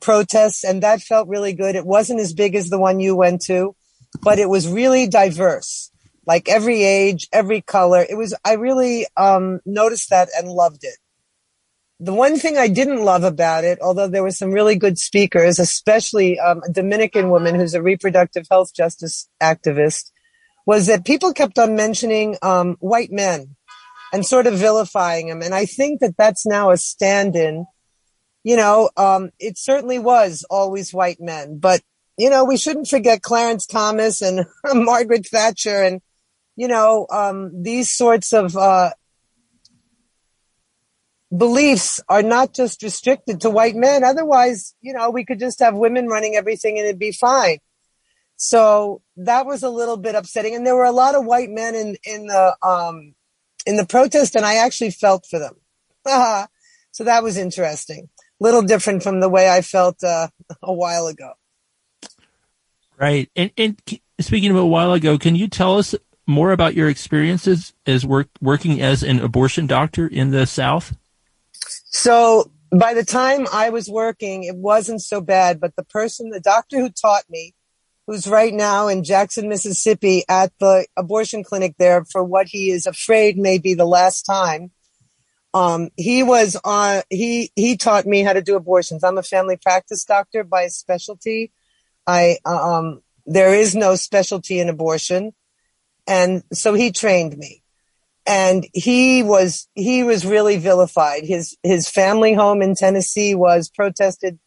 protests, 0.00 0.64
and 0.64 0.82
that 0.82 1.00
felt 1.00 1.28
really 1.28 1.52
good. 1.52 1.74
It 1.74 1.86
wasn't 1.86 2.20
as 2.20 2.32
big 2.32 2.54
as 2.54 2.68
the 2.68 2.78
one 2.78 3.00
you 3.00 3.14
went 3.14 3.42
to, 3.42 3.74
but 4.22 4.38
it 4.38 4.48
was 4.48 4.68
really 4.68 5.06
diverse. 5.06 5.90
Like 6.26 6.48
every 6.48 6.82
age, 6.82 7.28
every 7.32 7.60
color. 7.60 8.04
It 8.08 8.16
was, 8.16 8.34
I 8.44 8.54
really 8.54 9.06
um, 9.16 9.60
noticed 9.64 10.10
that 10.10 10.28
and 10.36 10.48
loved 10.48 10.84
it. 10.84 10.98
The 12.00 12.14
one 12.14 12.38
thing 12.38 12.56
I 12.56 12.68
didn't 12.68 13.04
love 13.04 13.24
about 13.24 13.64
it, 13.64 13.80
although 13.80 14.06
there 14.06 14.22
were 14.22 14.30
some 14.30 14.52
really 14.52 14.76
good 14.76 14.98
speakers, 14.98 15.58
especially 15.58 16.38
um, 16.38 16.62
a 16.68 16.70
Dominican 16.70 17.30
woman 17.30 17.54
who's 17.54 17.74
a 17.74 17.82
reproductive 17.82 18.46
health 18.48 18.72
justice 18.74 19.28
activist, 19.42 20.12
was 20.64 20.86
that 20.86 21.06
people 21.06 21.32
kept 21.32 21.58
on 21.58 21.74
mentioning 21.74 22.36
um, 22.42 22.76
white 22.80 23.10
men 23.10 23.56
and 24.12 24.24
sort 24.24 24.46
of 24.46 24.54
vilifying 24.54 25.28
them. 25.28 25.42
And 25.42 25.54
I 25.54 25.64
think 25.64 26.00
that 26.00 26.16
that's 26.16 26.46
now 26.46 26.70
a 26.70 26.76
stand 26.76 27.34
in 27.34 27.66
you 28.44 28.56
know, 28.56 28.90
um, 28.96 29.30
it 29.38 29.58
certainly 29.58 29.98
was 29.98 30.44
always 30.48 30.94
white 30.94 31.20
men, 31.20 31.58
but 31.58 31.82
you 32.18 32.28
know, 32.28 32.44
we 32.44 32.56
shouldn't 32.56 32.88
forget 32.88 33.22
Clarence 33.22 33.64
Thomas 33.64 34.20
and 34.20 34.44
Margaret 34.74 35.26
Thatcher 35.26 35.82
and, 35.82 36.02
you 36.56 36.66
know, 36.66 37.06
um, 37.10 37.62
these 37.62 37.90
sorts 37.90 38.32
of, 38.32 38.56
uh, 38.56 38.90
beliefs 41.34 42.00
are 42.08 42.22
not 42.22 42.54
just 42.54 42.82
restricted 42.82 43.40
to 43.42 43.50
white 43.50 43.76
men. 43.76 44.02
Otherwise, 44.02 44.74
you 44.80 44.92
know, 44.92 45.10
we 45.10 45.24
could 45.24 45.38
just 45.38 45.60
have 45.60 45.76
women 45.76 46.08
running 46.08 46.34
everything 46.34 46.76
and 46.76 46.86
it'd 46.86 46.98
be 46.98 47.12
fine. 47.12 47.58
So 48.36 49.02
that 49.18 49.46
was 49.46 49.62
a 49.62 49.70
little 49.70 49.96
bit 49.96 50.14
upsetting. 50.14 50.56
And 50.56 50.66
there 50.66 50.74
were 50.74 50.84
a 50.84 50.92
lot 50.92 51.14
of 51.14 51.24
white 51.24 51.50
men 51.50 51.74
in, 51.74 51.96
in 52.02 52.26
the, 52.26 52.56
um, 52.66 53.14
in 53.66 53.76
the 53.76 53.86
protest 53.86 54.34
and 54.34 54.44
I 54.44 54.56
actually 54.56 54.90
felt 54.90 55.26
for 55.26 55.38
them. 55.38 55.54
so 56.90 57.04
that 57.04 57.22
was 57.22 57.36
interesting 57.36 58.08
little 58.40 58.62
different 58.62 59.02
from 59.02 59.20
the 59.20 59.28
way 59.28 59.48
I 59.48 59.62
felt 59.62 60.02
uh, 60.02 60.28
a 60.62 60.72
while 60.72 61.06
ago. 61.06 61.32
Right. 62.98 63.30
And, 63.36 63.50
and 63.56 63.80
speaking 64.20 64.50
of 64.50 64.56
a 64.56 64.66
while 64.66 64.92
ago, 64.92 65.18
can 65.18 65.36
you 65.36 65.48
tell 65.48 65.78
us 65.78 65.94
more 66.26 66.52
about 66.52 66.74
your 66.74 66.88
experiences 66.88 67.72
as 67.86 68.04
work, 68.04 68.28
working 68.40 68.82
as 68.82 69.02
an 69.02 69.20
abortion 69.20 69.66
doctor 69.66 70.06
in 70.06 70.30
the 70.30 70.46
South? 70.46 70.96
So 71.52 72.50
by 72.70 72.94
the 72.94 73.04
time 73.04 73.46
I 73.52 73.70
was 73.70 73.88
working, 73.88 74.44
it 74.44 74.56
wasn't 74.56 75.00
so 75.02 75.20
bad, 75.20 75.60
but 75.60 75.74
the 75.76 75.84
person, 75.84 76.30
the 76.30 76.40
doctor 76.40 76.78
who 76.78 76.90
taught 76.90 77.24
me, 77.30 77.54
who's 78.06 78.26
right 78.26 78.52
now 78.52 78.88
in 78.88 79.04
Jackson, 79.04 79.48
Mississippi 79.48 80.24
at 80.28 80.52
the 80.58 80.86
abortion 80.96 81.44
clinic 81.44 81.74
there 81.78 82.04
for 82.04 82.24
what 82.24 82.48
he 82.48 82.70
is 82.70 82.86
afraid 82.86 83.38
may 83.38 83.58
be 83.58 83.74
the 83.74 83.86
last 83.86 84.22
time. 84.22 84.70
Um, 85.54 85.88
he 85.96 86.22
was 86.22 86.56
on, 86.62 87.02
he, 87.10 87.50
he 87.56 87.76
taught 87.76 88.06
me 88.06 88.22
how 88.22 88.32
to 88.32 88.42
do 88.42 88.56
abortions. 88.56 89.02
I'm 89.02 89.18
a 89.18 89.22
family 89.22 89.56
practice 89.56 90.04
doctor 90.04 90.44
by 90.44 90.68
specialty. 90.68 91.52
I, 92.06 92.38
um, 92.44 93.02
there 93.26 93.54
is 93.54 93.74
no 93.74 93.94
specialty 93.94 94.60
in 94.60 94.68
abortion. 94.68 95.32
And 96.06 96.42
so 96.52 96.74
he 96.74 96.90
trained 96.90 97.36
me 97.36 97.62
and 98.26 98.66
he 98.74 99.22
was, 99.22 99.68
he 99.74 100.02
was 100.02 100.26
really 100.26 100.58
vilified. 100.58 101.24
His, 101.24 101.56
his 101.62 101.88
family 101.88 102.34
home 102.34 102.62
in 102.62 102.74
Tennessee 102.74 103.34
was 103.34 103.70
protested 103.70 104.38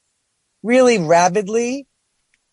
really 0.63 0.97
rabidly. 0.97 1.87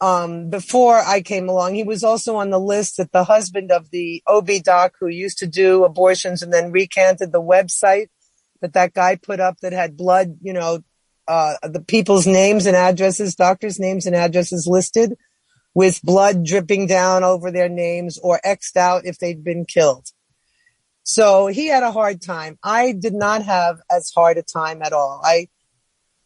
Um, 0.00 0.48
before 0.48 0.98
I 0.98 1.22
came 1.22 1.48
along, 1.48 1.74
he 1.74 1.82
was 1.82 2.04
also 2.04 2.36
on 2.36 2.50
the 2.50 2.60
list 2.60 2.98
that 2.98 3.12
the 3.12 3.24
husband 3.24 3.72
of 3.72 3.90
the 3.90 4.22
OB 4.26 4.50
doc 4.62 4.92
who 5.00 5.08
used 5.08 5.38
to 5.38 5.46
do 5.46 5.84
abortions 5.84 6.40
and 6.40 6.52
then 6.52 6.70
recanted 6.70 7.32
the 7.32 7.42
website 7.42 8.08
that 8.60 8.74
that 8.74 8.94
guy 8.94 9.16
put 9.16 9.40
up 9.40 9.58
that 9.60 9.72
had 9.72 9.96
blood, 9.96 10.38
you 10.42 10.52
know, 10.52 10.82
uh, 11.26 11.54
the 11.62 11.80
people's 11.80 12.26
names 12.26 12.66
and 12.66 12.76
addresses, 12.76 13.34
doctors' 13.34 13.78
names 13.78 14.06
and 14.06 14.16
addresses 14.16 14.66
listed 14.66 15.16
with 15.74 16.02
blood 16.02 16.44
dripping 16.44 16.86
down 16.86 17.22
over 17.22 17.50
their 17.50 17.68
names 17.68 18.18
or 18.18 18.40
X'd 18.42 18.76
out 18.76 19.04
if 19.04 19.18
they'd 19.18 19.44
been 19.44 19.64
killed. 19.64 20.08
So 21.02 21.46
he 21.46 21.66
had 21.68 21.82
a 21.82 21.92
hard 21.92 22.20
time. 22.20 22.58
I 22.62 22.92
did 22.92 23.14
not 23.14 23.42
have 23.42 23.78
as 23.90 24.10
hard 24.14 24.38
a 24.38 24.42
time 24.42 24.82
at 24.82 24.92
all. 24.92 25.20
I, 25.24 25.48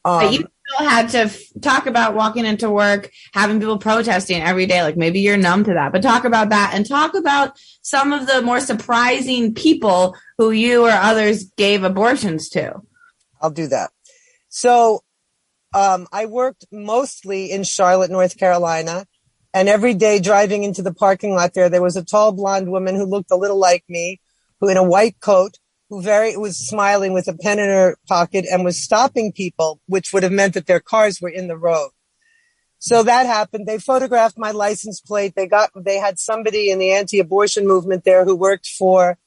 um, 0.04 0.32
you 0.32 0.44
had 0.78 1.08
to 1.10 1.18
f- 1.18 1.40
talk 1.60 1.86
about 1.86 2.14
walking 2.14 2.44
into 2.44 2.70
work, 2.70 3.10
having 3.34 3.60
people 3.60 3.78
protesting 3.78 4.42
every 4.42 4.66
day. 4.66 4.82
Like 4.82 4.96
maybe 4.96 5.20
you're 5.20 5.36
numb 5.36 5.64
to 5.64 5.74
that, 5.74 5.92
but 5.92 6.02
talk 6.02 6.24
about 6.24 6.50
that 6.50 6.72
and 6.74 6.86
talk 6.86 7.14
about 7.14 7.58
some 7.82 8.12
of 8.12 8.26
the 8.26 8.42
more 8.42 8.60
surprising 8.60 9.54
people 9.54 10.16
who 10.38 10.50
you 10.50 10.86
or 10.86 10.90
others 10.90 11.44
gave 11.56 11.84
abortions 11.84 12.48
to. 12.50 12.80
I'll 13.40 13.50
do 13.50 13.66
that. 13.68 13.90
So, 14.48 15.02
um, 15.74 16.06
I 16.12 16.26
worked 16.26 16.66
mostly 16.70 17.50
in 17.50 17.64
Charlotte, 17.64 18.10
North 18.10 18.36
Carolina. 18.36 19.06
And 19.54 19.68
every 19.68 19.94
day 19.94 20.18
driving 20.18 20.64
into 20.64 20.82
the 20.82 20.94
parking 20.94 21.34
lot 21.34 21.54
there, 21.54 21.68
there 21.68 21.82
was 21.82 21.96
a 21.96 22.04
tall 22.04 22.32
blonde 22.32 22.70
woman 22.70 22.94
who 22.94 23.04
looked 23.04 23.30
a 23.30 23.36
little 23.36 23.58
like 23.58 23.84
me, 23.88 24.20
who 24.60 24.68
in 24.68 24.76
a 24.76 24.82
white 24.82 25.20
coat, 25.20 25.58
who 25.92 26.00
very 26.00 26.34
was 26.38 26.56
smiling 26.56 27.12
with 27.12 27.28
a 27.28 27.36
pen 27.36 27.58
in 27.58 27.68
her 27.68 27.98
pocket 28.08 28.46
and 28.50 28.64
was 28.64 28.82
stopping 28.82 29.30
people, 29.30 29.78
which 29.84 30.10
would 30.10 30.22
have 30.22 30.32
meant 30.32 30.54
that 30.54 30.66
their 30.66 30.80
cars 30.80 31.20
were 31.20 31.28
in 31.28 31.48
the 31.48 31.56
road. 31.58 31.90
So 32.78 33.02
that 33.02 33.26
happened. 33.26 33.66
They 33.66 33.76
photographed 33.76 34.38
my 34.38 34.52
license 34.52 35.02
plate. 35.02 35.34
They 35.36 35.46
got, 35.46 35.68
they 35.76 35.98
had 35.98 36.18
somebody 36.18 36.70
in 36.70 36.78
the 36.78 36.92
anti-abortion 36.92 37.66
movement 37.66 38.04
there 38.04 38.24
who 38.24 38.34
worked 38.34 38.68
for 38.68 39.18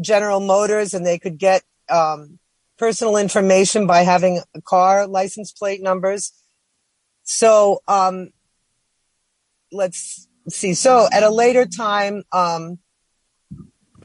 General 0.00 0.38
Motors 0.38 0.94
and 0.94 1.04
they 1.04 1.18
could 1.18 1.36
get, 1.36 1.64
um, 1.90 2.38
personal 2.78 3.16
information 3.16 3.84
by 3.88 4.02
having 4.02 4.40
car 4.64 5.08
license 5.08 5.50
plate 5.50 5.82
numbers. 5.82 6.32
So, 7.24 7.80
um, 7.88 8.30
let's 9.72 10.28
see. 10.48 10.74
So 10.74 11.08
at 11.12 11.24
a 11.24 11.30
later 11.30 11.66
time, 11.66 12.22
um, 12.30 12.78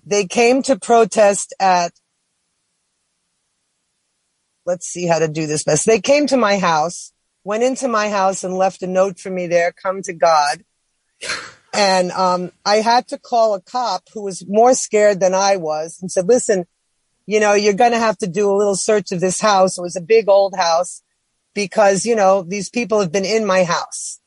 they 0.03 0.25
came 0.25 0.63
to 0.63 0.79
protest 0.79 1.53
at, 1.59 1.91
let's 4.69 4.85
see 4.85 5.07
how 5.07 5.17
to 5.17 5.27
do 5.27 5.47
this 5.47 5.63
best. 5.63 5.88
They 5.88 5.99
came 5.99 6.27
to 6.27 6.38
my 6.38 6.59
house, 6.59 7.11
went 7.43 7.63
into 7.63 7.88
my 7.88 8.09
house 8.09 8.43
and 8.43 8.53
left 8.53 8.83
a 8.83 8.88
note 8.88 9.19
for 9.19 9.31
me 9.31 9.47
there, 9.47 9.71
come 9.71 10.03
to 10.03 10.13
God. 10.13 10.63
And, 11.73 12.11
um, 12.11 12.51
I 12.63 12.77
had 12.77 13.07
to 13.07 13.17
call 13.17 13.55
a 13.55 13.61
cop 13.61 14.03
who 14.13 14.23
was 14.23 14.45
more 14.47 14.75
scared 14.75 15.19
than 15.19 15.33
I 15.33 15.57
was 15.57 15.97
and 16.01 16.11
said, 16.11 16.27
listen, 16.27 16.65
you 17.25 17.39
know, 17.39 17.53
you're 17.53 17.73
going 17.73 17.93
to 17.93 17.97
have 17.97 18.17
to 18.19 18.27
do 18.27 18.51
a 18.51 18.55
little 18.55 18.75
search 18.75 19.11
of 19.11 19.21
this 19.21 19.41
house. 19.41 19.79
It 19.79 19.81
was 19.81 19.95
a 19.95 20.01
big 20.01 20.29
old 20.29 20.55
house 20.55 21.01
because, 21.55 22.05
you 22.05 22.15
know, 22.15 22.43
these 22.43 22.69
people 22.69 22.99
have 22.99 23.11
been 23.11 23.25
in 23.25 23.45
my 23.45 23.63
house. 23.63 24.19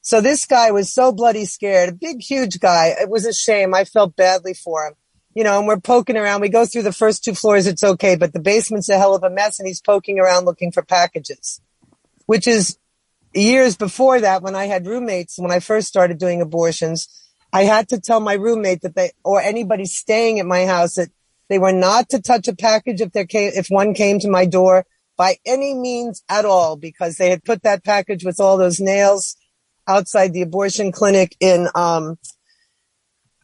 So 0.00 0.20
this 0.20 0.46
guy 0.46 0.70
was 0.70 0.94
so 0.94 1.12
bloody 1.12 1.44
scared, 1.44 1.88
a 1.88 1.92
big, 1.92 2.22
huge 2.22 2.60
guy. 2.60 2.94
It 3.00 3.10
was 3.10 3.26
a 3.26 3.32
shame. 3.32 3.74
I 3.74 3.84
felt 3.84 4.14
badly 4.14 4.54
for 4.54 4.86
him. 4.86 4.94
You 5.34 5.44
know, 5.44 5.58
and 5.58 5.68
we're 5.68 5.78
poking 5.78 6.16
around. 6.16 6.40
We 6.40 6.48
go 6.48 6.66
through 6.66 6.82
the 6.82 6.92
first 6.92 7.22
two 7.22 7.34
floors. 7.34 7.66
It's 7.66 7.84
okay. 7.84 8.16
But 8.16 8.32
the 8.32 8.40
basement's 8.40 8.88
a 8.88 8.98
hell 8.98 9.14
of 9.14 9.22
a 9.22 9.30
mess 9.30 9.58
and 9.58 9.68
he's 9.68 9.80
poking 9.80 10.18
around 10.18 10.46
looking 10.46 10.72
for 10.72 10.82
packages, 10.82 11.60
which 12.26 12.48
is 12.48 12.78
years 13.34 13.76
before 13.76 14.20
that 14.20 14.42
when 14.42 14.54
I 14.54 14.66
had 14.66 14.86
roommates, 14.86 15.38
when 15.38 15.52
I 15.52 15.60
first 15.60 15.88
started 15.88 16.18
doing 16.18 16.40
abortions, 16.40 17.08
I 17.52 17.64
had 17.64 17.88
to 17.90 18.00
tell 18.00 18.20
my 18.20 18.34
roommate 18.34 18.82
that 18.82 18.94
they, 18.94 19.12
or 19.24 19.40
anybody 19.40 19.84
staying 19.86 20.38
at 20.38 20.46
my 20.46 20.66
house 20.66 20.94
that 20.94 21.10
they 21.48 21.58
were 21.58 21.72
not 21.72 22.10
to 22.10 22.20
touch 22.20 22.46
a 22.48 22.54
package 22.54 23.00
if 23.00 23.12
there 23.12 23.26
came, 23.26 23.52
if 23.54 23.68
one 23.68 23.94
came 23.94 24.18
to 24.20 24.28
my 24.28 24.44
door 24.44 24.84
by 25.16 25.36
any 25.46 25.74
means 25.74 26.22
at 26.28 26.44
all, 26.44 26.76
because 26.76 27.16
they 27.16 27.30
had 27.30 27.44
put 27.44 27.62
that 27.62 27.84
package 27.84 28.24
with 28.24 28.38
all 28.38 28.56
those 28.56 28.80
nails 28.80 29.36
outside 29.86 30.32
the 30.32 30.42
abortion 30.42 30.92
clinic 30.92 31.34
in, 31.40 31.68
um, 31.74 32.18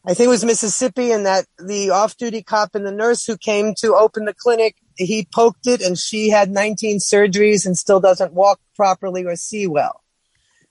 I 0.06 0.12
think 0.12 0.26
it 0.26 0.30
was 0.30 0.44
Mississippi 0.44 1.12
and 1.12 1.25
that 1.25 1.46
the 1.58 1.90
off-duty 1.90 2.42
cop 2.42 2.75
and 2.75 2.84
the 2.84 2.92
nurse 2.92 3.25
who 3.25 3.38
came 3.38 3.75
to 3.78 3.94
open 3.94 4.26
the 4.26 4.34
clinic, 4.34 4.76
he 4.96 5.26
poked 5.34 5.66
it 5.66 5.80
and 5.80 5.99
she 5.99 6.28
had 6.28 6.50
19 6.50 6.99
surgeries 6.99 7.64
and 7.64 7.76
still 7.76 8.00
doesn't 8.00 8.34
walk 8.34 8.61
properly 8.76 9.25
or 9.25 9.34
see 9.37 9.66
well. 9.66 10.02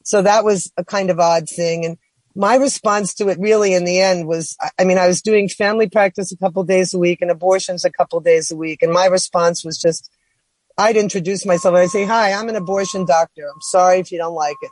So 0.03 0.21
that 0.21 0.43
was 0.43 0.71
a 0.77 0.85
kind 0.85 1.09
of 1.09 1.19
odd 1.19 1.49
thing. 1.49 1.83
And 1.83 1.97
my 2.35 2.55
response 2.55 3.13
to 3.15 3.29
it 3.29 3.39
really 3.39 3.73
in 3.73 3.85
the 3.85 3.99
end 3.99 4.27
was, 4.27 4.55
I 4.77 4.83
mean, 4.83 4.97
I 4.97 5.07
was 5.07 5.21
doing 5.21 5.49
family 5.49 5.89
practice 5.89 6.31
a 6.31 6.37
couple 6.37 6.63
days 6.63 6.93
a 6.93 6.99
week 6.99 7.21
and 7.21 7.31
abortions 7.31 7.85
a 7.85 7.91
couple 7.91 8.19
days 8.19 8.51
a 8.51 8.55
week. 8.55 8.83
And 8.83 8.91
my 8.91 9.05
response 9.05 9.65
was 9.65 9.79
just, 9.79 10.11
I'd 10.77 10.97
introduce 10.97 11.45
myself. 11.45 11.73
And 11.73 11.83
I'd 11.83 11.89
say, 11.89 12.05
hi, 12.05 12.33
I'm 12.33 12.49
an 12.49 12.55
abortion 12.55 13.05
doctor. 13.05 13.43
I'm 13.47 13.61
sorry 13.61 13.99
if 13.99 14.11
you 14.11 14.19
don't 14.19 14.35
like 14.35 14.57
it 14.61 14.71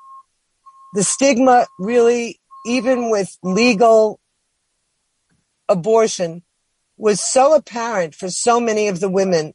the 0.94 1.04
stigma 1.04 1.66
really, 1.80 2.40
even 2.66 3.10
with 3.10 3.38
legal 3.44 4.20
abortion, 5.72 6.44
was 6.98 7.20
so 7.20 7.56
apparent 7.56 8.14
for 8.14 8.30
so 8.30 8.60
many 8.60 8.88
of 8.88 9.00
the 9.00 9.10
women. 9.10 9.54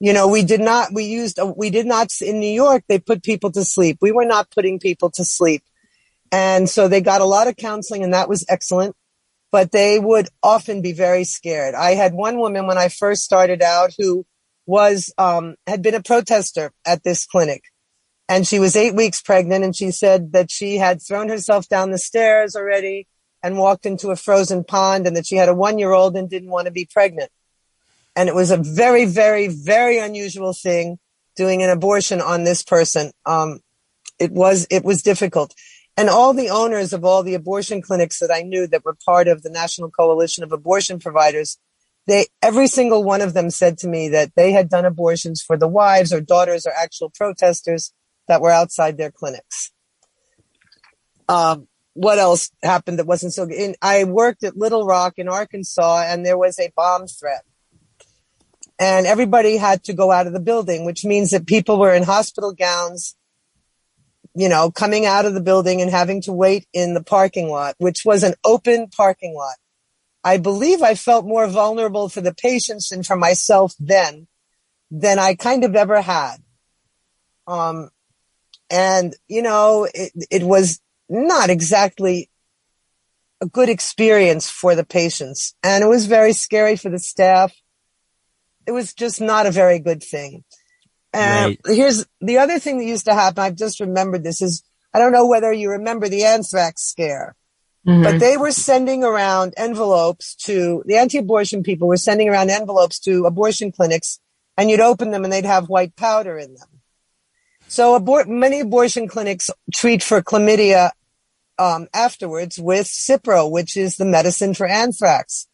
You 0.00 0.12
know, 0.12 0.28
we 0.28 0.42
did 0.42 0.60
not, 0.60 0.92
we 0.92 1.04
used, 1.04 1.38
we 1.56 1.70
did 1.70 1.86
not, 1.86 2.10
in 2.20 2.40
New 2.40 2.52
York, 2.52 2.84
they 2.88 2.98
put 2.98 3.22
people 3.22 3.50
to 3.52 3.64
sleep. 3.64 3.98
We 4.00 4.12
were 4.12 4.24
not 4.24 4.50
putting 4.50 4.78
people 4.78 5.10
to 5.12 5.24
sleep. 5.24 5.62
And 6.32 6.68
so 6.68 6.88
they 6.88 7.00
got 7.00 7.20
a 7.20 7.26
lot 7.26 7.46
of 7.48 7.56
counseling 7.56 8.02
and 8.02 8.14
that 8.14 8.28
was 8.28 8.44
excellent, 8.48 8.94
but 9.52 9.72
they 9.72 9.98
would 9.98 10.28
often 10.42 10.82
be 10.82 10.92
very 10.92 11.24
scared. 11.24 11.74
I 11.74 11.92
had 11.92 12.14
one 12.14 12.38
woman 12.38 12.66
when 12.66 12.78
I 12.78 12.88
first 12.88 13.22
started 13.22 13.62
out 13.62 13.90
who 13.98 14.26
was, 14.66 15.12
um, 15.18 15.56
had 15.66 15.82
been 15.82 15.94
a 15.94 16.02
protester 16.02 16.72
at 16.86 17.04
this 17.04 17.26
clinic 17.26 17.62
and 18.28 18.46
she 18.46 18.58
was 18.58 18.76
eight 18.76 18.94
weeks 18.94 19.22
pregnant 19.22 19.64
and 19.64 19.74
she 19.74 19.90
said 19.90 20.32
that 20.32 20.50
she 20.50 20.78
had 20.78 21.00
thrown 21.00 21.28
herself 21.28 21.68
down 21.68 21.90
the 21.90 21.98
stairs 21.98 22.56
already 22.56 23.06
and 23.42 23.58
walked 23.58 23.86
into 23.86 24.10
a 24.10 24.16
frozen 24.16 24.64
pond 24.64 25.06
and 25.06 25.16
that 25.16 25.26
she 25.26 25.36
had 25.36 25.48
a 25.48 25.54
one 25.54 25.78
year 25.78 25.92
old 25.92 26.16
and 26.16 26.28
didn't 26.28 26.50
want 26.50 26.66
to 26.66 26.72
be 26.72 26.88
pregnant. 26.90 27.30
And 28.14 28.28
it 28.28 28.34
was 28.34 28.50
a 28.50 28.56
very, 28.56 29.04
very, 29.04 29.48
very 29.48 29.98
unusual 29.98 30.52
thing 30.52 30.98
doing 31.36 31.62
an 31.62 31.70
abortion 31.70 32.20
on 32.20 32.44
this 32.44 32.62
person. 32.62 33.12
Um, 33.26 33.60
it 34.18 34.32
was, 34.32 34.66
it 34.70 34.84
was 34.84 35.02
difficult. 35.02 35.54
And 35.96 36.10
all 36.10 36.34
the 36.34 36.50
owners 36.50 36.92
of 36.92 37.04
all 37.04 37.22
the 37.22 37.34
abortion 37.34 37.82
clinics 37.82 38.18
that 38.18 38.30
I 38.30 38.42
knew 38.42 38.66
that 38.66 38.84
were 38.84 38.96
part 39.04 39.28
of 39.28 39.42
the 39.42 39.50
National 39.50 39.90
Coalition 39.90 40.44
of 40.44 40.52
Abortion 40.52 40.98
Providers, 40.98 41.58
they, 42.06 42.26
every 42.42 42.68
single 42.68 43.02
one 43.02 43.20
of 43.20 43.34
them 43.34 43.50
said 43.50 43.78
to 43.78 43.88
me 43.88 44.08
that 44.10 44.34
they 44.34 44.52
had 44.52 44.68
done 44.68 44.84
abortions 44.84 45.42
for 45.42 45.56
the 45.56 45.68
wives 45.68 46.12
or 46.12 46.20
daughters 46.20 46.66
or 46.66 46.72
actual 46.72 47.10
protesters 47.10 47.92
that 48.28 48.40
were 48.40 48.50
outside 48.50 48.96
their 48.96 49.10
clinics. 49.10 49.72
Um, 51.28 51.66
what 51.96 52.18
else 52.18 52.50
happened 52.62 52.98
that 52.98 53.06
wasn't 53.06 53.32
so 53.32 53.46
good? 53.46 53.74
I 53.80 54.04
worked 54.04 54.44
at 54.44 54.56
Little 54.56 54.84
Rock 54.84 55.14
in 55.16 55.28
Arkansas 55.28 56.04
and 56.06 56.24
there 56.24 56.38
was 56.38 56.58
a 56.58 56.70
bomb 56.76 57.06
threat. 57.06 57.42
And 58.78 59.06
everybody 59.06 59.56
had 59.56 59.84
to 59.84 59.94
go 59.94 60.12
out 60.12 60.26
of 60.26 60.34
the 60.34 60.40
building, 60.40 60.84
which 60.84 61.04
means 61.04 61.30
that 61.30 61.46
people 61.46 61.78
were 61.78 61.94
in 61.94 62.02
hospital 62.02 62.52
gowns, 62.52 63.16
you 64.34 64.50
know, 64.50 64.70
coming 64.70 65.06
out 65.06 65.24
of 65.24 65.32
the 65.32 65.40
building 65.40 65.80
and 65.80 65.90
having 65.90 66.20
to 66.22 66.32
wait 66.32 66.66
in 66.74 66.92
the 66.92 67.02
parking 67.02 67.48
lot, 67.48 67.74
which 67.78 68.02
was 68.04 68.22
an 68.22 68.34
open 68.44 68.88
parking 68.88 69.34
lot. 69.34 69.56
I 70.22 70.36
believe 70.36 70.82
I 70.82 70.94
felt 70.94 71.24
more 71.24 71.46
vulnerable 71.46 72.10
for 72.10 72.20
the 72.20 72.34
patients 72.34 72.92
and 72.92 73.06
for 73.06 73.16
myself 73.16 73.72
then 73.80 74.26
than 74.90 75.18
I 75.18 75.34
kind 75.34 75.64
of 75.64 75.74
ever 75.74 76.02
had. 76.02 76.36
Um, 77.46 77.88
and, 78.68 79.14
you 79.28 79.40
know, 79.40 79.88
it, 79.94 80.12
it 80.30 80.42
was 80.42 80.80
not 81.08 81.50
exactly 81.50 82.30
a 83.40 83.46
good 83.46 83.68
experience 83.68 84.48
for 84.48 84.74
the 84.74 84.84
patients. 84.84 85.54
And 85.62 85.84
it 85.84 85.88
was 85.88 86.06
very 86.06 86.32
scary 86.32 86.76
for 86.76 86.88
the 86.88 86.98
staff. 86.98 87.52
It 88.66 88.72
was 88.72 88.94
just 88.94 89.20
not 89.20 89.46
a 89.46 89.50
very 89.50 89.78
good 89.78 90.02
thing. 90.02 90.44
And 91.12 91.58
right. 91.64 91.76
here's 91.76 92.06
the 92.20 92.38
other 92.38 92.58
thing 92.58 92.78
that 92.78 92.84
used 92.84 93.06
to 93.06 93.14
happen. 93.14 93.42
I've 93.42 93.56
just 93.56 93.80
remembered 93.80 94.24
this 94.24 94.42
is, 94.42 94.62
I 94.92 94.98
don't 94.98 95.12
know 95.12 95.26
whether 95.26 95.52
you 95.52 95.70
remember 95.70 96.08
the 96.08 96.24
anthrax 96.24 96.82
scare, 96.82 97.36
mm-hmm. 97.86 98.02
but 98.02 98.18
they 98.18 98.36
were 98.36 98.50
sending 98.50 99.04
around 99.04 99.54
envelopes 99.56 100.34
to 100.46 100.82
the 100.86 100.96
anti-abortion 100.96 101.62
people 101.62 101.88
were 101.88 101.96
sending 101.96 102.28
around 102.28 102.50
envelopes 102.50 102.98
to 103.00 103.24
abortion 103.24 103.72
clinics 103.72 104.18
and 104.56 104.70
you'd 104.70 104.80
open 104.80 105.10
them 105.10 105.24
and 105.24 105.32
they'd 105.32 105.44
have 105.44 105.68
white 105.68 105.96
powder 105.96 106.38
in 106.38 106.54
them. 106.54 106.68
So 107.68 107.98
abor- 107.98 108.26
many 108.26 108.60
abortion 108.60 109.08
clinics 109.08 109.50
treat 109.74 110.02
for 110.02 110.22
chlamydia 110.22 110.90
um, 111.58 111.88
afterwards 111.92 112.58
with 112.58 112.86
Cipro, 112.86 113.50
which 113.50 113.76
is 113.76 113.96
the 113.96 114.04
medicine 114.04 114.54
for 114.54 114.66
anthrax. 114.66 115.48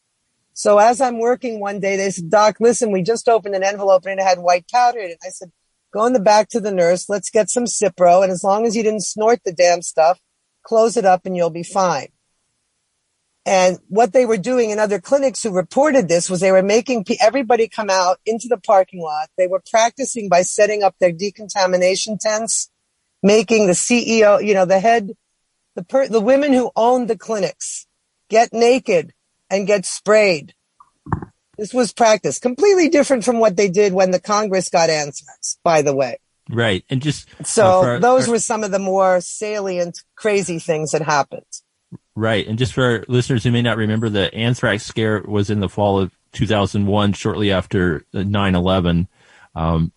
So 0.54 0.78
as 0.78 1.00
I'm 1.00 1.18
working 1.18 1.60
one 1.60 1.80
day, 1.80 1.96
they 1.96 2.10
said, 2.10 2.30
Doc, 2.30 2.56
listen, 2.60 2.92
we 2.92 3.02
just 3.02 3.28
opened 3.28 3.54
an 3.54 3.62
envelope 3.62 4.04
and 4.06 4.20
it 4.20 4.22
had 4.22 4.38
white 4.38 4.66
powder 4.70 4.98
in 4.98 5.10
it. 5.10 5.18
I 5.24 5.30
said, 5.30 5.50
go 5.92 6.04
in 6.04 6.12
the 6.12 6.20
back 6.20 6.48
to 6.50 6.60
the 6.60 6.72
nurse. 6.72 7.08
Let's 7.08 7.30
get 7.30 7.48
some 7.48 7.64
Cipro. 7.64 8.22
And 8.22 8.30
as 8.30 8.44
long 8.44 8.66
as 8.66 8.76
you 8.76 8.82
didn't 8.82 9.04
snort 9.04 9.40
the 9.44 9.52
damn 9.52 9.82
stuff, 9.82 10.20
close 10.62 10.96
it 10.96 11.04
up 11.04 11.24
and 11.24 11.36
you'll 11.36 11.50
be 11.50 11.62
fine. 11.62 12.08
And 13.44 13.78
what 13.88 14.12
they 14.12 14.24
were 14.24 14.36
doing 14.36 14.70
in 14.70 14.78
other 14.78 15.00
clinics 15.00 15.42
who 15.42 15.50
reported 15.50 16.06
this 16.06 16.30
was 16.30 16.40
they 16.40 16.52
were 16.52 16.62
making 16.62 17.04
everybody 17.20 17.68
come 17.68 17.90
out 17.90 18.18
into 18.24 18.46
the 18.48 18.56
parking 18.56 19.00
lot. 19.00 19.30
They 19.36 19.48
were 19.48 19.62
practicing 19.68 20.28
by 20.28 20.42
setting 20.42 20.84
up 20.84 20.94
their 21.00 21.10
decontamination 21.10 22.18
tents, 22.18 22.70
making 23.22 23.66
the 23.66 23.72
CEO, 23.72 24.44
you 24.44 24.54
know, 24.54 24.64
the 24.64 24.78
head, 24.78 25.12
the 25.74 25.82
per, 25.82 26.06
the 26.06 26.20
women 26.20 26.52
who 26.52 26.70
owned 26.76 27.08
the 27.08 27.18
clinics 27.18 27.86
get 28.28 28.52
naked 28.52 29.12
and 29.50 29.66
get 29.66 29.86
sprayed. 29.86 30.54
This 31.58 31.74
was 31.74 31.92
practice 31.92 32.38
completely 32.38 32.88
different 32.88 33.24
from 33.24 33.38
what 33.38 33.56
they 33.56 33.68
did 33.68 33.92
when 33.92 34.10
the 34.10 34.20
Congress 34.20 34.68
got 34.68 34.88
anthrax, 34.88 35.58
by 35.64 35.82
the 35.82 35.94
way. 35.94 36.18
Right. 36.48 36.84
And 36.88 37.02
just 37.02 37.28
so 37.44 37.82
uh, 37.82 37.98
those 37.98 38.28
were 38.28 38.38
some 38.38 38.64
of 38.64 38.70
the 38.70 38.78
more 38.78 39.20
salient, 39.20 40.00
crazy 40.16 40.58
things 40.58 40.92
that 40.92 41.02
happened. 41.02 41.51
Right. 42.14 42.46
And 42.46 42.58
just 42.58 42.74
for 42.74 43.04
listeners 43.08 43.42
who 43.42 43.50
may 43.50 43.62
not 43.62 43.78
remember, 43.78 44.10
the 44.10 44.32
anthrax 44.34 44.84
scare 44.84 45.22
was 45.22 45.48
in 45.48 45.60
the 45.60 45.68
fall 45.68 45.98
of 45.98 46.12
2001, 46.32 47.14
shortly 47.14 47.50
after 47.50 48.04
9 48.12 48.54
11. 48.54 49.08
Um, 49.54 49.92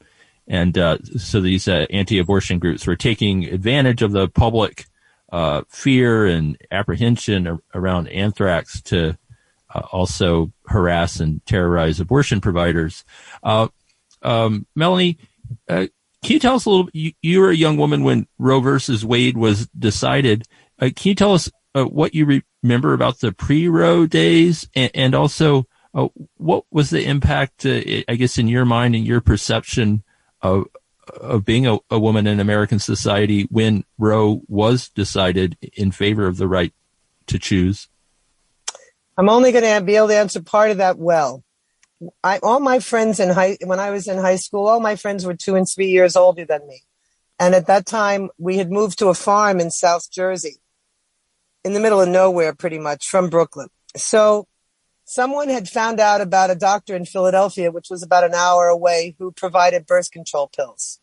and 0.48 0.77
uh, 0.77 0.98
so 1.17 1.41
these 1.41 1.67
uh, 1.67 1.86
anti 1.89 2.19
abortion 2.19 2.60
groups 2.60 2.86
were 2.86 2.95
taking 2.95 3.45
advantage 3.45 4.01
of 4.01 4.12
the 4.12 4.27
public 4.29 4.86
uh, 5.31 5.63
fear 5.67 6.25
and 6.25 6.57
apprehension 6.72 7.60
around 7.74 8.07
anthrax 8.10 8.81
to 8.84 9.17
uh, 9.74 9.81
also 9.91 10.51
harass 10.67 11.19
and 11.19 11.43
terrorize 11.45 12.00
abortion 12.00 12.41
providers. 12.41 13.03
Uh, 13.43 13.67
um, 14.22 14.67
Melanie, 14.75 15.17
uh, 15.67 15.88
can 16.24 16.34
you 16.34 16.39
tell 16.39 16.55
us 16.55 16.65
a 16.65 16.69
little? 16.69 16.89
You, 16.93 17.12
you, 17.22 17.39
were 17.41 17.50
a 17.50 17.55
young 17.55 17.77
woman 17.77 18.03
when 18.03 18.27
Roe 18.38 18.60
versus 18.60 19.03
Wade 19.03 19.38
was 19.38 19.67
decided. 19.67 20.43
can 20.79 20.93
you 21.03 21.15
tell 21.15 21.34
us 21.34 21.51
uh, 21.75 21.84
what 21.84 22.15
you 22.15 22.25
re- 22.25 22.44
remember 22.63 22.94
about 22.94 23.20
the 23.20 23.32
pre-Roe 23.32 24.08
days, 24.08 24.67
and, 24.74 24.89
and 24.96 25.15
also 25.15 25.67
uh, 25.94 26.08
what 26.38 26.63
was 26.72 26.89
the 26.89 27.05
impact, 27.05 27.65
uh, 27.65 27.82
I 28.08 28.15
guess, 28.15 28.38
in 28.38 28.48
your 28.48 28.65
mind 28.65 28.96
and 28.96 29.05
your 29.05 29.22
perception 29.22 30.03
of 30.41 30.65
of 31.22 31.46
being 31.46 31.67
a, 31.67 31.77
a, 31.91 32.00
woman 32.00 32.25
in 32.25 32.39
American 32.39 32.79
society 32.79 33.44
when 33.51 33.84
Roe 34.00 34.41
was 34.48 34.89
decided 34.89 35.55
in 35.74 35.91
favor 35.91 36.25
of 36.25 36.38
the 36.38 36.48
right 36.48 36.74
to 37.27 37.38
choose? 37.38 37.89
I'm 39.15 39.29
only 39.29 39.51
going 39.51 39.63
to 39.63 39.86
be 39.86 39.98
able 39.98 40.08
to 40.08 40.15
answer 40.15 40.41
part 40.41 40.72
of 40.72 40.77
that 40.77 40.98
well. 40.98 41.44
I, 42.24 42.39
all 42.39 42.60
my 42.60 42.79
friends 42.79 43.20
in 43.20 43.29
high, 43.29 43.60
when 43.63 43.79
I 43.79 43.91
was 43.91 44.08
in 44.08 44.17
high 44.17 44.38
school, 44.38 44.67
all 44.67 44.79
my 44.79 44.96
friends 44.96 45.27
were 45.27 45.36
two 45.36 45.53
and 45.53 45.67
three 45.70 45.89
years 45.89 46.15
older 46.15 46.44
than 46.44 46.67
me. 46.67 46.82
And 47.39 47.53
at 47.53 47.67
that 47.67 47.86
time, 47.86 48.32
we 48.39 48.58
had 48.58 48.72
moved 48.72 48.98
to 49.00 49.10
a 49.10 49.13
farm 49.13 49.60
in 49.60 49.70
South 49.70 50.10
Jersey 50.10 50.58
in 51.65 51.74
the 51.74 51.79
middle 51.79 52.00
of 52.00 52.07
nowhere, 52.07 52.53
pretty 52.53 52.77
much 52.77 53.07
from 53.07 53.27
Brooklyn. 53.27 53.70
So 53.98 54.48
someone 55.03 55.50
had 55.50 55.68
found 55.68 56.00
out 56.00 56.22
about 56.22 56.51
a 56.51 56.55
doctor 56.55 56.96
in 56.96 57.05
Philadelphia, 57.05 57.72
which 57.72 57.87
was 57.90 58.03
about 58.03 58.24
an 58.24 58.35
hour 58.35 58.68
away, 58.68 59.16
who 59.18 59.31
provided 59.31 59.87
birth 59.87 60.11
control 60.11 60.48
pills. 60.55 61.00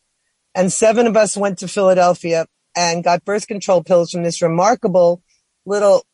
And 0.54 0.72
seven 0.72 1.08
of 1.08 1.16
us 1.16 1.36
went 1.36 1.58
to 1.58 1.68
Philadelphia 1.68 2.46
and 2.76 3.02
got 3.02 3.24
birth 3.24 3.48
control 3.48 3.82
pills 3.82 4.12
from 4.12 4.22
this 4.22 4.40
remarkable 4.40 5.20
little, 5.66 6.06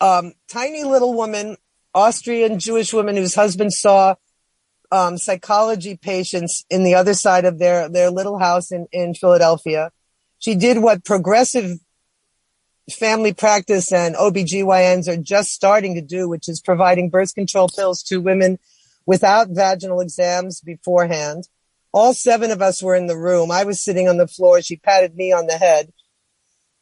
um, 0.00 0.32
tiny 0.48 0.82
little 0.82 1.12
woman, 1.12 1.58
Austrian 1.94 2.58
Jewish 2.58 2.94
woman 2.94 3.16
whose 3.16 3.34
husband 3.34 3.74
saw 3.74 4.14
um, 4.90 5.18
psychology 5.18 5.98
patients 5.98 6.64
in 6.70 6.84
the 6.84 6.94
other 6.94 7.12
side 7.12 7.44
of 7.44 7.58
their, 7.58 7.86
their 7.90 8.10
little 8.10 8.38
house 8.38 8.72
in, 8.72 8.86
in 8.92 9.12
Philadelphia. 9.12 9.90
She 10.38 10.54
did 10.54 10.78
what 10.78 11.04
progressive 11.04 11.80
family 12.90 13.32
practice 13.32 13.92
and 13.92 14.14
OBGYNs 14.14 15.08
are 15.08 15.16
just 15.16 15.52
starting 15.52 15.94
to 15.94 16.02
do, 16.02 16.28
which 16.28 16.48
is 16.48 16.60
providing 16.60 17.10
birth 17.10 17.34
control 17.34 17.68
pills 17.68 18.02
to 18.04 18.20
women 18.20 18.58
without 19.06 19.48
vaginal 19.50 20.00
exams 20.00 20.60
beforehand. 20.60 21.48
All 21.92 22.14
seven 22.14 22.50
of 22.50 22.62
us 22.62 22.82
were 22.82 22.94
in 22.94 23.06
the 23.06 23.16
room. 23.16 23.50
I 23.50 23.64
was 23.64 23.82
sitting 23.82 24.08
on 24.08 24.16
the 24.16 24.28
floor. 24.28 24.62
She 24.62 24.76
patted 24.76 25.16
me 25.16 25.32
on 25.32 25.46
the 25.46 25.58
head. 25.58 25.92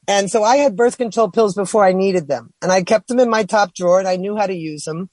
And 0.07 0.31
so 0.31 0.43
I 0.43 0.57
had 0.57 0.77
birth 0.77 0.97
control 0.97 1.31
pills 1.31 1.55
before 1.55 1.85
I 1.85 1.93
needed 1.93 2.29
them 2.29 2.53
and 2.63 2.73
I 2.73 2.83
kept 2.83 3.09
them 3.09 3.21
in 3.21 3.29
my 3.29 3.45
top 3.45 3.75
drawer 3.75 3.99
and 3.99 4.09
I 4.09 4.17
knew 4.17 4.37
how 4.37 4.47
to 4.47 4.55
use 4.55 4.85
them. 4.85 5.11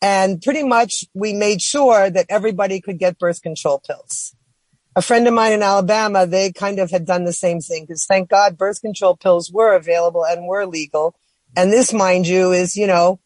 And 0.00 0.40
pretty 0.40 0.62
much 0.62 1.04
we 1.12 1.32
made 1.32 1.60
sure 1.60 2.08
that 2.08 2.26
everybody 2.28 2.80
could 2.80 3.00
get 3.00 3.18
birth 3.18 3.42
control 3.42 3.82
pills 3.84 4.36
a 4.98 5.02
friend 5.02 5.28
of 5.28 5.34
mine 5.34 5.52
in 5.52 5.62
Alabama, 5.62 6.26
they 6.26 6.50
kind 6.50 6.80
of 6.80 6.90
had 6.90 7.06
done 7.06 7.22
the 7.22 7.32
same 7.32 7.60
thing 7.60 7.84
because 7.84 8.04
thank 8.04 8.28
God 8.28 8.58
birth 8.58 8.80
control 8.80 9.16
pills 9.16 9.48
were 9.48 9.76
available 9.76 10.26
and 10.26 10.48
were 10.48 10.66
legal. 10.66 11.14
And 11.56 11.72
this, 11.72 11.92
mind 11.92 12.26
you, 12.26 12.50
is, 12.50 12.76
you 12.76 12.88
know, 12.88 13.20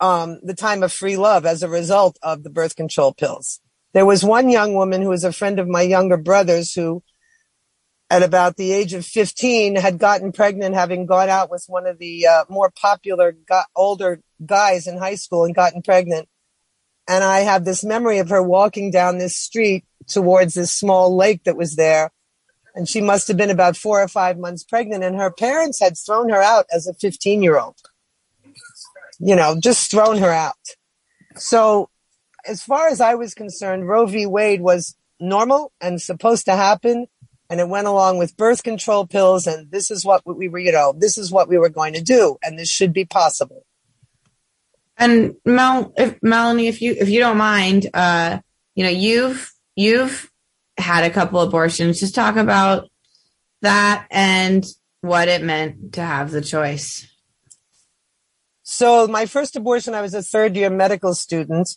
um, 0.00 0.40
the 0.42 0.54
time 0.54 0.82
of 0.82 0.92
free 0.92 1.16
love 1.16 1.46
as 1.46 1.62
a 1.62 1.68
result 1.68 2.18
of 2.24 2.42
the 2.42 2.50
birth 2.50 2.74
control 2.74 3.14
pills. 3.14 3.60
There 3.92 4.04
was 4.04 4.24
one 4.24 4.48
young 4.48 4.74
woman 4.74 5.00
who 5.00 5.10
was 5.10 5.22
a 5.22 5.32
friend 5.32 5.60
of 5.60 5.68
my 5.68 5.82
younger 5.82 6.16
brother's 6.16 6.72
who, 6.72 7.04
at 8.10 8.24
about 8.24 8.56
the 8.56 8.72
age 8.72 8.94
of 8.94 9.06
15, 9.06 9.76
had 9.76 10.00
gotten 10.00 10.32
pregnant 10.32 10.74
having 10.74 11.06
gone 11.06 11.28
out 11.28 11.52
with 11.52 11.66
one 11.68 11.86
of 11.86 12.00
the 12.00 12.26
uh, 12.26 12.44
more 12.48 12.72
popular 12.72 13.30
go- 13.30 13.62
older 13.76 14.22
guys 14.44 14.88
in 14.88 14.98
high 14.98 15.14
school 15.14 15.44
and 15.44 15.54
gotten 15.54 15.82
pregnant. 15.82 16.28
And 17.08 17.24
I 17.24 17.40
have 17.40 17.64
this 17.64 17.82
memory 17.82 18.18
of 18.18 18.28
her 18.28 18.42
walking 18.42 18.90
down 18.90 19.16
this 19.16 19.34
street 19.34 19.84
towards 20.06 20.54
this 20.54 20.70
small 20.70 21.16
lake 21.16 21.44
that 21.44 21.56
was 21.56 21.76
there. 21.76 22.12
And 22.74 22.86
she 22.86 23.00
must 23.00 23.26
have 23.28 23.36
been 23.36 23.50
about 23.50 23.76
four 23.76 24.02
or 24.02 24.08
five 24.08 24.38
months 24.38 24.62
pregnant 24.62 25.02
and 25.02 25.16
her 25.16 25.32
parents 25.32 25.80
had 25.80 25.96
thrown 25.96 26.28
her 26.28 26.42
out 26.42 26.66
as 26.72 26.86
a 26.86 26.94
15 26.94 27.42
year 27.42 27.58
old. 27.58 27.76
You 29.18 29.34
know, 29.34 29.58
just 29.58 29.90
thrown 29.90 30.18
her 30.18 30.30
out. 30.30 30.54
So 31.34 31.88
as 32.46 32.62
far 32.62 32.88
as 32.88 33.00
I 33.00 33.14
was 33.14 33.34
concerned, 33.34 33.88
Roe 33.88 34.06
v. 34.06 34.26
Wade 34.26 34.60
was 34.60 34.94
normal 35.18 35.72
and 35.80 36.00
supposed 36.00 36.44
to 36.44 36.56
happen. 36.56 37.06
And 37.50 37.60
it 37.60 37.68
went 37.68 37.86
along 37.86 38.18
with 38.18 38.36
birth 38.36 38.62
control 38.62 39.06
pills. 39.06 39.46
And 39.46 39.70
this 39.70 39.90
is 39.90 40.04
what 40.04 40.22
we 40.26 40.48
were, 40.48 40.58
you 40.58 40.70
know, 40.70 40.94
this 40.96 41.16
is 41.16 41.32
what 41.32 41.48
we 41.48 41.56
were 41.56 41.70
going 41.70 41.94
to 41.94 42.02
do. 42.02 42.36
And 42.42 42.58
this 42.58 42.68
should 42.68 42.92
be 42.92 43.06
possible. 43.06 43.64
And 44.98 45.34
Mel, 45.44 45.92
if 45.96 46.18
Melanie, 46.22 46.66
if 46.66 46.82
you, 46.82 46.96
if 46.98 47.08
you 47.08 47.20
don't 47.20 47.38
mind, 47.38 47.88
uh, 47.94 48.40
you 48.74 48.84
know, 48.84 48.90
you've 48.90 49.52
you've 49.76 50.30
had 50.76 51.04
a 51.04 51.10
couple 51.10 51.40
abortions. 51.40 52.00
Just 52.00 52.14
talk 52.14 52.36
about 52.36 52.88
that 53.62 54.06
and 54.10 54.66
what 55.00 55.28
it 55.28 55.42
meant 55.42 55.94
to 55.94 56.02
have 56.02 56.30
the 56.30 56.40
choice. 56.40 57.06
So 58.62 59.06
my 59.06 59.26
first 59.26 59.56
abortion, 59.56 59.94
I 59.94 60.02
was 60.02 60.14
a 60.14 60.22
third 60.22 60.56
year 60.56 60.70
medical 60.70 61.14
student. 61.14 61.68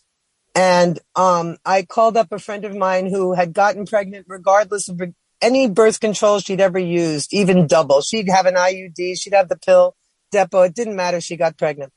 And 0.54 0.98
um, 1.16 1.56
I 1.64 1.82
called 1.82 2.16
up 2.16 2.30
a 2.30 2.38
friend 2.38 2.64
of 2.64 2.76
mine 2.76 3.06
who 3.06 3.32
had 3.32 3.54
gotten 3.54 3.86
pregnant 3.86 4.26
regardless 4.28 4.88
of 4.88 5.00
any 5.40 5.68
birth 5.68 6.00
control 6.00 6.38
she'd 6.38 6.60
ever 6.60 6.78
used, 6.78 7.32
even 7.32 7.66
double. 7.66 8.02
She'd 8.02 8.28
have 8.28 8.46
an 8.46 8.54
IUD, 8.54 9.18
she'd 9.18 9.32
have 9.32 9.48
the 9.48 9.56
pill, 9.56 9.96
Depo. 10.32 10.66
It 10.66 10.74
didn't 10.74 10.96
matter. 10.96 11.20
She 11.20 11.36
got 11.36 11.56
pregnant. 11.56 11.92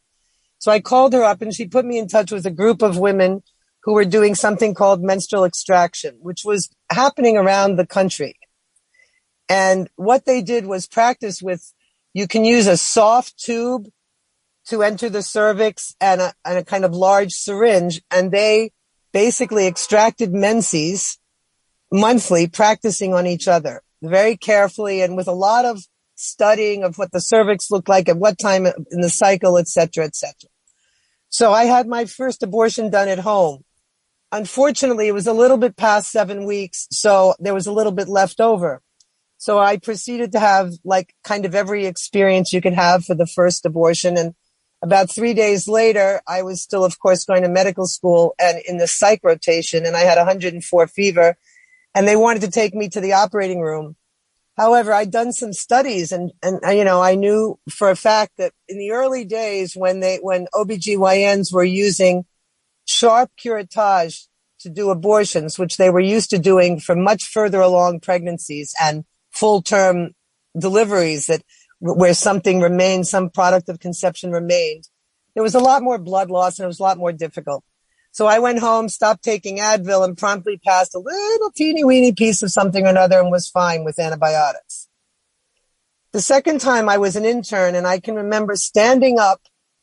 So 0.66 0.72
I 0.72 0.80
called 0.80 1.14
her 1.14 1.24
up 1.24 1.44
and 1.44 1.54
she 1.54 1.68
put 1.68 1.86
me 1.86 2.00
in 2.00 2.08
touch 2.08 2.32
with 2.32 2.44
a 2.48 2.50
group 2.50 2.82
of 2.82 2.98
women 2.98 3.44
who 3.84 3.94
were 3.94 4.04
doing 4.04 4.34
something 4.34 4.74
called 4.74 5.00
menstrual 5.00 5.46
extraction, 5.46 6.18
which 6.22 6.42
was 6.44 6.72
happening 6.90 7.38
around 7.38 7.76
the 7.76 7.86
country. 7.86 8.40
And 9.48 9.92
what 9.96 10.26
they 10.26 10.42
did 10.42 10.66
was 10.66 10.88
practice 10.88 11.40
with, 11.40 11.72
you 12.16 12.28
can 12.28 12.44
use 12.44 12.66
a 12.66 12.78
soft 12.78 13.38
tube 13.38 13.90
to 14.70 14.82
enter 14.82 15.08
the 15.08 15.22
cervix 15.22 15.94
and 16.02 16.20
a, 16.20 16.34
and 16.44 16.58
a 16.58 16.66
kind 16.66 16.84
of 16.84 16.94
large 16.94 17.34
syringe. 17.34 18.02
And 18.10 18.32
they 18.32 18.72
basically 19.14 19.68
extracted 19.68 20.34
menses 20.34 21.20
monthly, 21.92 22.48
practicing 22.48 23.14
on 23.14 23.28
each 23.28 23.48
other 23.48 23.84
very 24.02 24.36
carefully 24.36 25.04
and 25.04 25.16
with 25.16 25.28
a 25.28 25.32
lot 25.32 25.66
of 25.66 25.84
studying 26.16 26.84
of 26.84 26.98
what 26.98 27.12
the 27.12 27.22
cervix 27.22 27.70
looked 27.70 27.88
like 27.88 28.10
at 28.10 28.18
what 28.18 28.40
time 28.40 28.66
in 28.66 29.02
the 29.02 29.12
cycle, 29.12 29.60
et 29.60 29.68
cetera, 29.68 30.06
et 30.06 30.16
cetera. 30.16 30.50
So 31.38 31.52
I 31.52 31.66
had 31.66 31.86
my 31.86 32.06
first 32.06 32.44
abortion 32.44 32.90
done 32.90 33.10
at 33.10 33.20
home. 33.20 33.66
Unfortunately, 34.32 35.10
it 35.10 35.14
was 35.14 35.28
a 35.28 35.34
little 35.34 35.58
bit 35.58 35.76
past 35.76 36.10
seven 36.10 36.46
weeks, 36.46 36.88
so 36.92 37.36
there 37.40 37.54
was 37.54 37.68
a 37.68 37.74
little 37.74 37.92
bit 37.92 38.08
left 38.08 38.40
over. 38.40 38.82
So 39.36 39.60
I 39.60 39.76
proceeded 39.76 40.32
to 40.32 40.40
have 40.40 40.72
like 40.86 41.14
kind 41.26 41.44
of 41.46 41.54
every 41.54 41.88
experience 41.88 42.54
you 42.54 42.62
could 42.62 42.72
have 42.72 43.04
for 43.04 43.16
the 43.16 43.28
first 43.28 43.66
abortion. 43.66 44.18
And 44.18 44.34
about 44.82 45.12
three 45.12 45.34
days 45.34 45.68
later, 45.68 46.22
I 46.26 46.42
was 46.42 46.62
still, 46.62 46.86
of 46.86 47.00
course, 47.00 47.26
going 47.26 47.44
to 47.44 47.50
medical 47.50 47.86
school 47.86 48.34
and 48.40 48.60
in 48.66 48.78
the 48.78 48.88
psych 48.88 49.20
rotation 49.22 49.86
and 49.86 49.98
I 49.98 50.04
had 50.04 50.18
104 50.18 50.88
fever 50.88 51.36
and 51.94 52.08
they 52.08 52.16
wanted 52.16 52.44
to 52.44 52.50
take 52.50 52.74
me 52.74 52.88
to 52.88 53.02
the 53.02 53.12
operating 53.12 53.60
room. 53.60 53.98
However, 54.58 54.94
I'd 54.94 55.12
done 55.12 55.34
some 55.34 55.52
studies 55.52 56.12
and, 56.12 56.32
and, 56.42 56.60
you 56.78 56.86
know, 56.86 57.02
I 57.02 57.16
knew 57.16 57.60
for 57.70 57.90
a 57.90 57.96
fact 57.96 58.38
that 58.38 58.54
in 58.70 58.78
the 58.78 58.92
early 58.92 59.26
days 59.26 59.76
when 59.76 60.00
they, 60.00 60.18
when 60.22 60.48
OBGYNs 60.54 61.52
were 61.52 61.64
using 61.64 62.26
sharp 62.86 63.32
curettage 63.38 64.28
to 64.60 64.70
do 64.70 64.90
abortions, 64.90 65.60
which 65.60 65.76
they 65.78 65.90
were 65.90 66.00
used 66.00 66.30
to 66.30 66.40
doing 66.40 66.80
for 66.80 66.96
much 66.96 67.26
further 67.26 67.60
along 67.60 68.00
pregnancies 68.00 68.74
and 68.82 69.04
full 69.32 69.62
term 69.62 70.12
deliveries 70.58 71.28
that 71.28 71.44
where 71.80 72.14
something 72.14 72.62
remained, 72.62 73.08
some 73.08 73.30
product 73.30 73.68
of 73.68 73.80
conception 73.80 74.32
remained. 74.32 74.88
There 75.34 75.44
was 75.44 75.56
a 75.56 75.60
lot 75.60 75.84
more 75.84 75.98
blood 75.98 76.32
loss 76.32 76.58
and 76.58 76.64
it 76.64 76.68
was 76.68 76.80
a 76.80 76.84
lot 76.84 76.98
more 76.98 77.12
difficult. 77.12 77.64
So 78.16 78.28
I 78.28 78.40
went 78.40 78.60
home, 78.60 78.88
stopped 78.88 79.26
taking 79.26 79.58
Advil 79.58 80.06
and 80.06 80.18
promptly 80.18 80.58
passed 80.66 80.96
a 80.96 81.00
little 81.00 81.52
teeny 81.52 81.84
weeny 81.84 82.14
piece 82.14 82.42
of 82.42 82.50
something 82.50 82.86
or 82.86 82.90
another 82.90 83.20
and 83.20 83.30
was 83.30 83.50
fine 83.50 83.84
with 83.84 84.00
antibiotics. 84.00 84.88
The 86.14 86.22
second 86.22 86.62
time 86.62 86.88
I 86.88 86.98
was 86.98 87.18
an 87.18 87.26
intern 87.26 87.76
and 87.76 87.86
I 87.86 88.00
can 88.00 88.16
remember 88.16 88.56
standing 88.56 89.20
up 89.20 89.42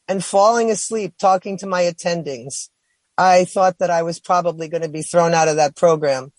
and 0.08 0.24
falling 0.24 0.70
asleep 0.70 1.12
talking 1.20 1.58
to 1.58 1.66
my 1.66 1.82
attendings. 1.82 2.70
I 3.18 3.44
thought 3.44 3.76
that 3.80 3.90
I 3.90 4.02
was 4.02 4.18
probably 4.18 4.66
going 4.66 4.82
to 4.82 4.88
be 4.88 5.02
thrown 5.02 5.34
out 5.34 5.48
of 5.48 5.56
that 5.56 5.76
program 5.76 6.32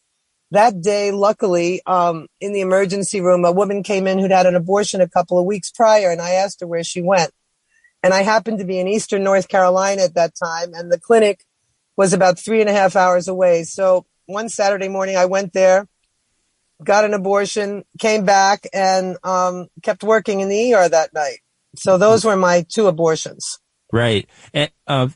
that 0.54 0.82
day, 0.82 1.12
luckily, 1.12 1.82
um, 1.88 2.28
in 2.40 2.54
the 2.54 2.62
emergency 2.62 3.22
room, 3.22 3.44
a 3.44 3.52
woman 3.52 3.82
came 3.82 4.06
in 4.06 4.20
who'd 4.20 4.32
had 4.32 4.46
an 4.46 4.56
abortion 4.56 5.02
a 5.02 5.10
couple 5.10 5.40
of 5.40 5.48
weeks 5.48 5.72
prior, 5.72 6.12
and 6.12 6.22
I 6.22 6.32
asked 6.32 6.62
her 6.62 6.68
where 6.68 6.84
she 6.84 7.02
went. 7.02 7.32
And 8.04 8.14
I 8.14 8.22
happened 8.22 8.60
to 8.60 8.66
be 8.66 8.80
in 8.80 8.88
Eastern 8.88 9.24
North 9.24 9.48
Carolina 9.48 10.04
at 10.04 10.14
that 10.14 10.34
time, 10.36 10.74
and 10.76 10.92
the 10.92 11.00
clinic 11.00 11.44
was 11.96 12.14
about 12.14 12.40
three 12.40 12.62
and 12.62 12.70
a 12.70 12.74
half 12.74 12.96
hours 12.96 13.28
away. 13.28 13.64
So 13.64 14.06
one 14.26 14.50
Saturday 14.50 14.90
morning, 14.90 15.16
I 15.16 15.26
went 15.26 15.54
there, 15.54 15.88
got 16.84 17.06
an 17.06 17.14
abortion, 17.14 17.84
came 18.00 18.26
back, 18.26 18.68
and 18.74 19.18
um, 19.24 19.68
kept 19.82 20.04
working 20.04 20.40
in 20.40 20.50
the 20.50 20.74
ER 20.74 20.90
that 20.90 21.14
night. 21.14 21.40
So 21.76 21.98
those 21.98 22.24
were 22.24 22.36
my 22.36 22.66
two 22.68 22.88
abortions. 22.88 23.60
Right. 23.92 24.28
And, 24.54 24.72
uh, 24.88 25.10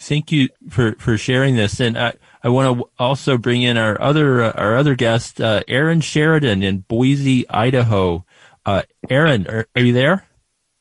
thank 0.00 0.30
you 0.30 0.48
for, 0.68 0.94
for 0.96 1.16
sharing 1.16 1.56
this. 1.56 1.80
And 1.80 1.98
I, 1.98 2.14
I 2.42 2.48
want 2.48 2.78
to 2.78 2.88
also 2.98 3.38
bring 3.38 3.62
in 3.62 3.76
our 3.76 4.00
other 4.00 4.42
uh, 4.42 4.52
our 4.52 4.76
other 4.76 4.94
guest, 4.94 5.40
uh, 5.40 5.62
Erin 5.66 6.00
Sheridan 6.00 6.62
in 6.62 6.78
Boise, 6.78 7.48
Idaho. 7.48 8.24
Uh, 8.64 8.82
Erin, 9.08 9.46
are, 9.48 9.66
are, 9.74 9.82
you 9.82 9.92
there? 9.92 10.26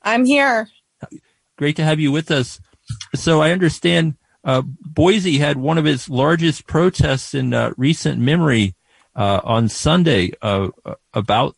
I'm 0.02 0.26
here. 0.26 0.70
Great 1.58 1.76
to 1.78 1.84
have 1.84 2.00
you 2.00 2.12
with 2.12 2.32
us. 2.32 2.60
So 3.14 3.42
I 3.42 3.52
understand 3.52 4.16
uh, 4.46 4.62
Boise 4.62 5.38
had 5.38 5.58
one 5.58 5.78
of 5.78 5.86
its 5.86 6.10
largest 6.10 6.68
protests 6.68 7.34
in 7.34 7.54
uh, 7.54 7.74
recent 7.78 8.20
memory 8.20 8.76
uh, 9.16 9.42
on 9.44 9.68
Sunday 9.68 10.32
about 11.14 11.56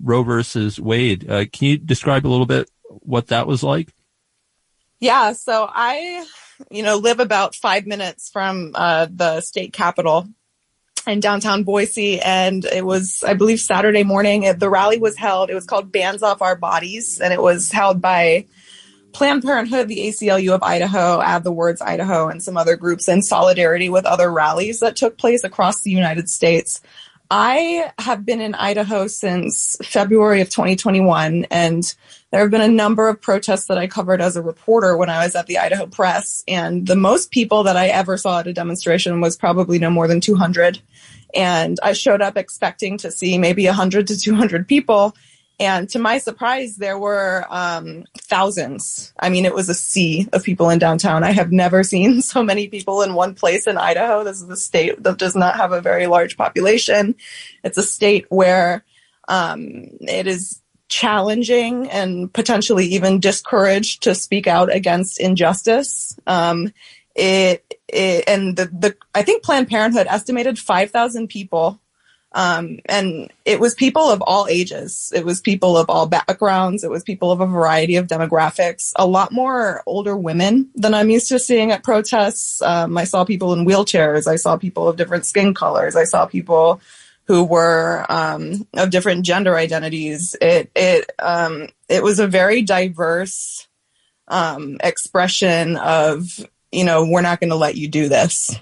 Roe 0.00 0.22
versus 0.22 0.80
Wade. 0.80 1.26
can 1.26 1.68
you 1.68 1.78
describe 1.78 2.26
a 2.26 2.28
little 2.28 2.46
bit 2.46 2.70
what 2.84 3.28
that 3.28 3.46
was 3.46 3.62
like? 3.62 3.92
Yeah, 5.00 5.32
so 5.32 5.68
I 5.70 6.26
you 6.70 6.82
know, 6.82 6.96
live 6.96 7.20
about 7.20 7.54
five 7.54 7.86
minutes 7.86 8.30
from 8.30 8.72
uh, 8.74 9.06
the 9.10 9.40
state 9.40 9.72
capitol 9.72 10.26
in 11.06 11.20
downtown 11.20 11.64
Boise. 11.64 12.20
And 12.20 12.64
it 12.64 12.84
was, 12.84 13.22
I 13.26 13.34
believe, 13.34 13.60
Saturday 13.60 14.04
morning. 14.04 14.52
The 14.58 14.70
rally 14.70 14.98
was 14.98 15.16
held. 15.16 15.50
It 15.50 15.54
was 15.54 15.66
called 15.66 15.92
Bans 15.92 16.22
Off 16.22 16.42
Our 16.42 16.56
Bodies, 16.56 17.20
and 17.20 17.32
it 17.32 17.40
was 17.40 17.70
held 17.70 18.00
by 18.00 18.46
Planned 19.12 19.42
Parenthood, 19.42 19.88
the 19.88 20.08
ACLU 20.08 20.54
of 20.54 20.62
Idaho, 20.62 21.20
Add 21.20 21.44
the 21.44 21.52
Words 21.52 21.80
Idaho, 21.80 22.28
and 22.28 22.42
some 22.42 22.56
other 22.56 22.76
groups 22.76 23.08
in 23.08 23.22
solidarity 23.22 23.88
with 23.88 24.04
other 24.04 24.30
rallies 24.30 24.80
that 24.80 24.96
took 24.96 25.18
place 25.18 25.44
across 25.44 25.82
the 25.82 25.90
United 25.90 26.28
States. 26.28 26.80
I 27.30 27.92
have 27.98 28.24
been 28.24 28.40
in 28.40 28.54
Idaho 28.54 29.06
since 29.06 29.76
February 29.82 30.40
of 30.40 30.48
2021, 30.48 31.46
and 31.50 31.94
there 32.30 32.40
have 32.40 32.50
been 32.50 32.62
a 32.62 32.68
number 32.68 33.08
of 33.08 33.20
protests 33.20 33.66
that 33.66 33.76
I 33.76 33.86
covered 33.86 34.22
as 34.22 34.36
a 34.36 34.42
reporter 34.42 34.96
when 34.96 35.10
I 35.10 35.24
was 35.24 35.34
at 35.34 35.46
the 35.46 35.58
Idaho 35.58 35.86
Press. 35.86 36.42
And 36.48 36.86
the 36.86 36.96
most 36.96 37.30
people 37.30 37.64
that 37.64 37.76
I 37.76 37.88
ever 37.88 38.16
saw 38.16 38.40
at 38.40 38.46
a 38.46 38.54
demonstration 38.54 39.20
was 39.20 39.36
probably 39.36 39.78
no 39.78 39.90
more 39.90 40.08
than 40.08 40.20
200. 40.20 40.80
And 41.34 41.78
I 41.82 41.92
showed 41.92 42.22
up 42.22 42.38
expecting 42.38 42.96
to 42.98 43.10
see 43.10 43.36
maybe 43.36 43.66
100 43.66 44.06
to 44.06 44.18
200 44.18 44.66
people. 44.66 45.14
And 45.60 45.88
to 45.90 45.98
my 45.98 46.18
surprise, 46.18 46.76
there 46.76 46.98
were 46.98 47.44
um, 47.50 48.04
thousands. 48.16 49.12
I 49.18 49.28
mean, 49.28 49.44
it 49.44 49.54
was 49.54 49.68
a 49.68 49.74
sea 49.74 50.28
of 50.32 50.44
people 50.44 50.70
in 50.70 50.78
downtown. 50.78 51.24
I 51.24 51.32
have 51.32 51.50
never 51.50 51.82
seen 51.84 52.22
so 52.22 52.42
many 52.42 52.68
people 52.68 53.02
in 53.02 53.14
one 53.14 53.34
place 53.34 53.66
in 53.66 53.76
Idaho. 53.76 54.22
This 54.22 54.40
is 54.40 54.48
a 54.48 54.56
state 54.56 55.02
that 55.02 55.18
does 55.18 55.34
not 55.34 55.56
have 55.56 55.72
a 55.72 55.80
very 55.80 56.06
large 56.06 56.36
population. 56.36 57.16
It's 57.64 57.78
a 57.78 57.82
state 57.82 58.26
where 58.28 58.84
um, 59.26 59.88
it 60.00 60.26
is 60.26 60.62
challenging 60.88 61.90
and 61.90 62.32
potentially 62.32 62.86
even 62.86 63.20
discouraged 63.20 64.04
to 64.04 64.14
speak 64.14 64.46
out 64.46 64.72
against 64.72 65.20
injustice. 65.20 66.18
Um, 66.26 66.72
it, 67.14 67.78
it, 67.88 68.24
and 68.28 68.56
the, 68.56 68.66
the 68.66 68.96
I 69.14 69.22
think 69.22 69.42
Planned 69.42 69.68
Parenthood 69.68 70.06
estimated 70.08 70.58
5,000 70.58 71.28
people 71.28 71.80
um, 72.38 72.78
and 72.84 73.32
it 73.44 73.58
was 73.58 73.74
people 73.74 74.08
of 74.08 74.22
all 74.22 74.46
ages. 74.48 75.12
It 75.12 75.24
was 75.24 75.40
people 75.40 75.76
of 75.76 75.90
all 75.90 76.06
backgrounds. 76.06 76.84
It 76.84 76.90
was 76.90 77.02
people 77.02 77.32
of 77.32 77.40
a 77.40 77.46
variety 77.46 77.96
of 77.96 78.06
demographics. 78.06 78.92
A 78.94 79.08
lot 79.08 79.32
more 79.32 79.82
older 79.86 80.16
women 80.16 80.70
than 80.76 80.94
I'm 80.94 81.10
used 81.10 81.28
to 81.30 81.40
seeing 81.40 81.72
at 81.72 81.82
protests. 81.82 82.62
Um, 82.62 82.96
I 82.96 83.02
saw 83.02 83.24
people 83.24 83.52
in 83.54 83.66
wheelchairs. 83.66 84.28
I 84.28 84.36
saw 84.36 84.56
people 84.56 84.86
of 84.86 84.96
different 84.96 85.26
skin 85.26 85.52
colors. 85.52 85.96
I 85.96 86.04
saw 86.04 86.26
people 86.26 86.80
who 87.24 87.42
were 87.42 88.06
um, 88.08 88.68
of 88.74 88.90
different 88.90 89.24
gender 89.24 89.56
identities. 89.56 90.36
It 90.40 90.70
it 90.76 91.10
um, 91.18 91.66
it 91.88 92.04
was 92.04 92.20
a 92.20 92.28
very 92.28 92.62
diverse 92.62 93.66
um, 94.28 94.76
expression 94.84 95.76
of 95.76 96.38
you 96.70 96.84
know 96.84 97.04
we're 97.04 97.20
not 97.20 97.40
going 97.40 97.50
to 97.50 97.56
let 97.56 97.74
you 97.74 97.88
do 97.88 98.08
this. 98.08 98.60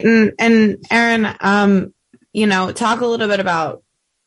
And, 0.00 0.32
and 0.38 0.84
Erin, 0.90 1.34
um, 1.40 1.94
you 2.32 2.46
know, 2.46 2.72
talk 2.72 3.00
a 3.00 3.06
little 3.06 3.28
bit 3.28 3.40
about 3.40 3.84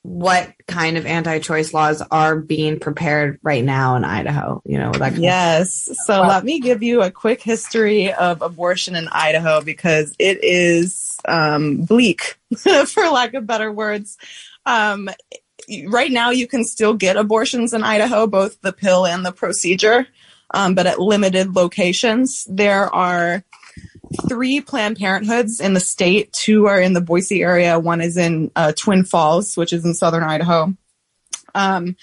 what 0.07 0.53
kind 0.67 0.95
of 0.95 1.05
anti-choice 1.05 1.73
laws 1.73 2.01
are 2.11 2.37
being 2.37 2.79
prepared 2.79 3.39
right 3.43 3.63
now 3.63 3.97
in 3.97 4.05
Idaho. 4.05 4.61
You 4.63 4.77
know, 4.77 4.91
that 4.93 5.17
yes. 5.17 5.89
So 6.05 6.21
let 6.21 6.45
me 6.45 6.61
give 6.61 6.81
you 6.81 7.01
a 7.01 7.11
quick 7.11 7.41
history 7.41 8.13
of 8.13 8.41
abortion 8.41 8.95
in 8.95 9.09
Idaho 9.09 9.61
because 9.61 10.15
it 10.17 10.41
is 10.43 11.17
um, 11.27 11.81
bleak, 11.81 12.37
for 12.57 13.09
lack 13.09 13.33
of 13.33 13.45
better 13.45 13.69
words. 13.69 14.17
Um, 14.65 15.09
right 15.87 16.11
now, 16.11 16.29
you 16.29 16.47
can 16.47 16.63
still 16.63 16.93
get 16.93 17.17
abortions 17.17 17.73
in 17.73 17.83
Idaho, 17.83 18.27
both 18.27 18.61
the 18.61 18.71
pill 18.73 19.05
and 19.05 19.25
the 19.25 19.33
procedure, 19.33 20.07
um, 20.53 20.73
but 20.73 20.87
at 20.87 20.99
limited 20.99 21.53
locations. 21.53 22.45
There 22.49 22.93
are 22.93 23.43
three 24.27 24.61
Planned 24.61 24.97
Parenthoods 24.97 25.59
in 25.59 25.73
the 25.73 25.79
state. 25.79 26.31
Two 26.33 26.67
are 26.67 26.81
in 26.81 26.93
the 26.93 27.01
Boise 27.01 27.41
area. 27.41 27.79
One 27.79 28.01
is 28.01 28.17
in 28.17 28.51
uh, 28.55 28.73
Twin 28.73 29.03
Falls, 29.03 29.55
which 29.57 29.73
is 29.73 29.85
in 29.85 29.93
southern 29.93 30.23
Idaho. 30.23 30.73
Um, 31.55 31.95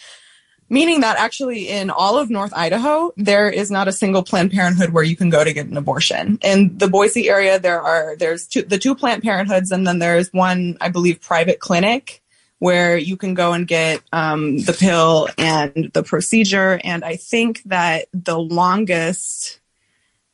meaning 0.69 1.01
that 1.01 1.19
actually 1.19 1.69
in 1.69 1.91
all 1.91 2.19
of 2.19 2.31
North 2.31 2.53
Idaho, 2.55 3.13
there 3.17 3.49
is 3.49 3.71
not 3.71 3.89
a 3.89 3.93
single 3.93 4.23
Planned 4.23 4.53
Parenthood 4.53 4.91
where 4.91 5.05
you 5.05 5.17
can 5.17 5.31
go 5.31 5.45
to 5.45 5.53
get 5.53 5.67
an 5.67 5.77
abortion. 5.77 6.39
In 6.43 6.77
the 6.79 6.89
Boise 6.89 7.29
area, 7.29 7.59
there 7.59 7.81
are 7.81 8.17
there's 8.17 8.47
two, 8.47 8.63
the 8.63 8.79
two 8.79 8.95
Planned 8.95 9.23
Parenthoods, 9.23 9.71
and 9.71 9.87
then 9.87 9.99
there's 9.99 10.33
one, 10.33 10.77
I 10.81 10.89
believe, 10.89 11.21
private 11.21 11.61
clinic 11.61 12.23
where 12.59 12.97
you 12.97 13.17
can 13.17 13.35
go 13.35 13.53
and 13.53 13.67
get 13.69 14.01
um, 14.13 14.59
the 14.59 14.73
pill 14.73 15.29
and 15.37 15.91
the 15.93 16.03
procedure. 16.03 16.81
And 16.83 17.05
I 17.05 17.17
think 17.17 17.63
that 17.65 18.07
the 18.13 18.39
longest 18.39 19.61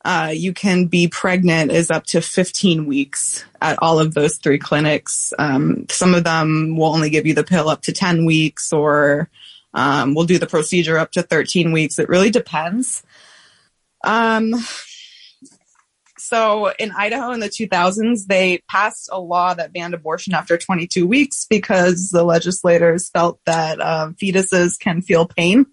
uh, 0.03 0.31
you 0.33 0.53
can 0.53 0.85
be 0.85 1.07
pregnant 1.07 1.71
is 1.71 1.91
up 1.91 2.05
to 2.05 2.21
15 2.21 2.85
weeks 2.85 3.45
at 3.61 3.77
all 3.81 3.99
of 3.99 4.13
those 4.13 4.37
three 4.37 4.57
clinics. 4.57 5.33
Um, 5.37 5.85
some 5.89 6.15
of 6.15 6.23
them 6.23 6.75
will 6.75 6.93
only 6.93 7.09
give 7.09 7.25
you 7.25 7.33
the 7.33 7.43
pill 7.43 7.69
up 7.69 7.81
to 7.83 7.93
10 7.93 8.25
weeks 8.25 8.73
or 8.73 9.29
um, 9.73 10.15
we'll 10.15 10.25
do 10.25 10.39
the 10.39 10.47
procedure 10.47 10.97
up 10.97 11.11
to 11.13 11.21
13 11.21 11.71
weeks. 11.71 11.99
It 11.99 12.09
really 12.09 12.31
depends. 12.31 13.03
Um, 14.03 14.55
So 16.31 16.71
in 16.79 16.91
Idaho 16.91 17.31
in 17.31 17.41
the 17.41 17.49
2000s, 17.49 18.27
they 18.27 18.61
passed 18.69 19.09
a 19.11 19.19
law 19.19 19.53
that 19.53 19.73
banned 19.73 19.93
abortion 19.93 20.33
after 20.33 20.57
22 20.57 21.05
weeks 21.05 21.45
because 21.49 22.09
the 22.09 22.23
legislators 22.23 23.09
felt 23.09 23.41
that 23.45 23.81
um, 23.81 24.15
fetuses 24.15 24.79
can 24.79 25.01
feel 25.01 25.27
pain. 25.27 25.65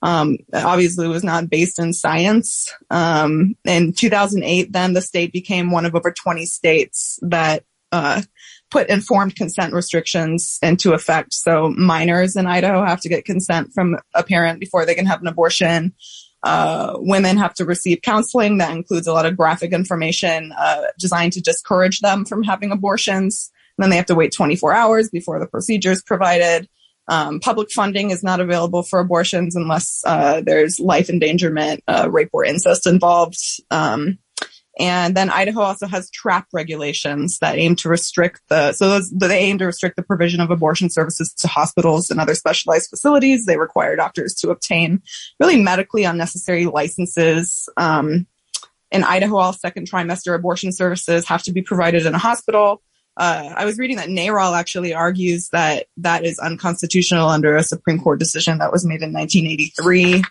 Um, 0.00 0.38
obviously, 0.54 1.08
was 1.08 1.24
not 1.24 1.50
based 1.50 1.78
in 1.78 1.92
science. 1.92 2.72
Um, 2.90 3.56
in 3.64 3.92
2008, 3.92 4.72
then 4.72 4.92
the 4.92 5.02
state 5.02 5.32
became 5.32 5.70
one 5.70 5.86
of 5.86 5.94
over 5.94 6.12
20 6.12 6.46
states 6.46 7.18
that 7.22 7.64
uh, 7.90 8.22
put 8.70 8.88
informed 8.88 9.34
consent 9.36 9.72
restrictions 9.72 10.58
into 10.62 10.92
effect. 10.92 11.32
So 11.32 11.70
minors 11.70 12.36
in 12.36 12.46
Idaho 12.46 12.84
have 12.84 13.00
to 13.00 13.08
get 13.08 13.24
consent 13.24 13.72
from 13.72 13.96
a 14.14 14.22
parent 14.22 14.60
before 14.60 14.84
they 14.84 14.94
can 14.94 15.06
have 15.06 15.20
an 15.20 15.26
abortion. 15.26 15.94
Uh, 16.42 16.94
women 16.98 17.36
have 17.36 17.54
to 17.54 17.64
receive 17.64 18.02
counseling 18.02 18.58
that 18.58 18.70
includes 18.70 19.06
a 19.06 19.12
lot 19.12 19.26
of 19.26 19.36
graphic 19.36 19.72
information 19.72 20.52
uh, 20.56 20.82
designed 20.98 21.32
to 21.32 21.40
discourage 21.40 22.00
them 22.00 22.24
from 22.24 22.42
having 22.42 22.70
abortions. 22.70 23.50
And 23.76 23.82
then 23.82 23.90
they 23.90 23.96
have 23.96 24.06
to 24.06 24.14
wait 24.14 24.32
24 24.32 24.72
hours 24.74 25.10
before 25.10 25.40
the 25.40 25.46
procedure 25.46 25.90
is 25.90 26.02
provided. 26.02 26.68
Um, 27.08 27.40
public 27.40 27.70
funding 27.70 28.10
is 28.10 28.22
not 28.22 28.40
available 28.40 28.82
for 28.82 29.00
abortions 29.00 29.56
unless 29.56 30.02
uh, 30.06 30.42
there's 30.44 30.78
life 30.78 31.08
endangerment, 31.08 31.82
uh, 31.88 32.08
rape, 32.10 32.30
or 32.32 32.44
incest 32.44 32.86
involved. 32.86 33.38
Um, 33.70 34.18
and 34.78 35.16
then 35.16 35.28
Idaho 35.28 35.60
also 35.60 35.88
has 35.88 36.10
trap 36.10 36.46
regulations 36.52 37.38
that 37.40 37.58
aim 37.58 37.74
to 37.76 37.88
restrict 37.88 38.42
the, 38.48 38.72
so 38.72 38.88
those, 38.88 39.10
they 39.10 39.40
aim 39.40 39.58
to 39.58 39.66
restrict 39.66 39.96
the 39.96 40.04
provision 40.04 40.40
of 40.40 40.52
abortion 40.52 40.88
services 40.88 41.34
to 41.34 41.48
hospitals 41.48 42.10
and 42.10 42.20
other 42.20 42.34
specialized 42.34 42.88
facilities. 42.88 43.44
They 43.44 43.56
require 43.56 43.96
doctors 43.96 44.34
to 44.34 44.50
obtain 44.50 45.02
really 45.40 45.60
medically 45.60 46.04
unnecessary 46.04 46.66
licenses. 46.66 47.68
Um, 47.76 48.28
in 48.92 49.02
Idaho, 49.02 49.36
all 49.36 49.52
second 49.52 49.90
trimester 49.90 50.34
abortion 50.34 50.72
services 50.72 51.26
have 51.26 51.42
to 51.42 51.52
be 51.52 51.62
provided 51.62 52.06
in 52.06 52.14
a 52.14 52.18
hospital. 52.18 52.80
Uh, 53.18 53.52
I 53.56 53.64
was 53.64 53.78
reading 53.78 53.96
that 53.96 54.08
NARAL 54.08 54.56
actually 54.56 54.94
argues 54.94 55.48
that 55.48 55.86
that 55.96 56.24
is 56.24 56.38
unconstitutional 56.38 57.28
under 57.28 57.56
a 57.56 57.64
Supreme 57.64 57.98
Court 57.98 58.20
decision 58.20 58.58
that 58.58 58.70
was 58.70 58.86
made 58.86 59.02
in 59.02 59.12
1983. 59.12 60.22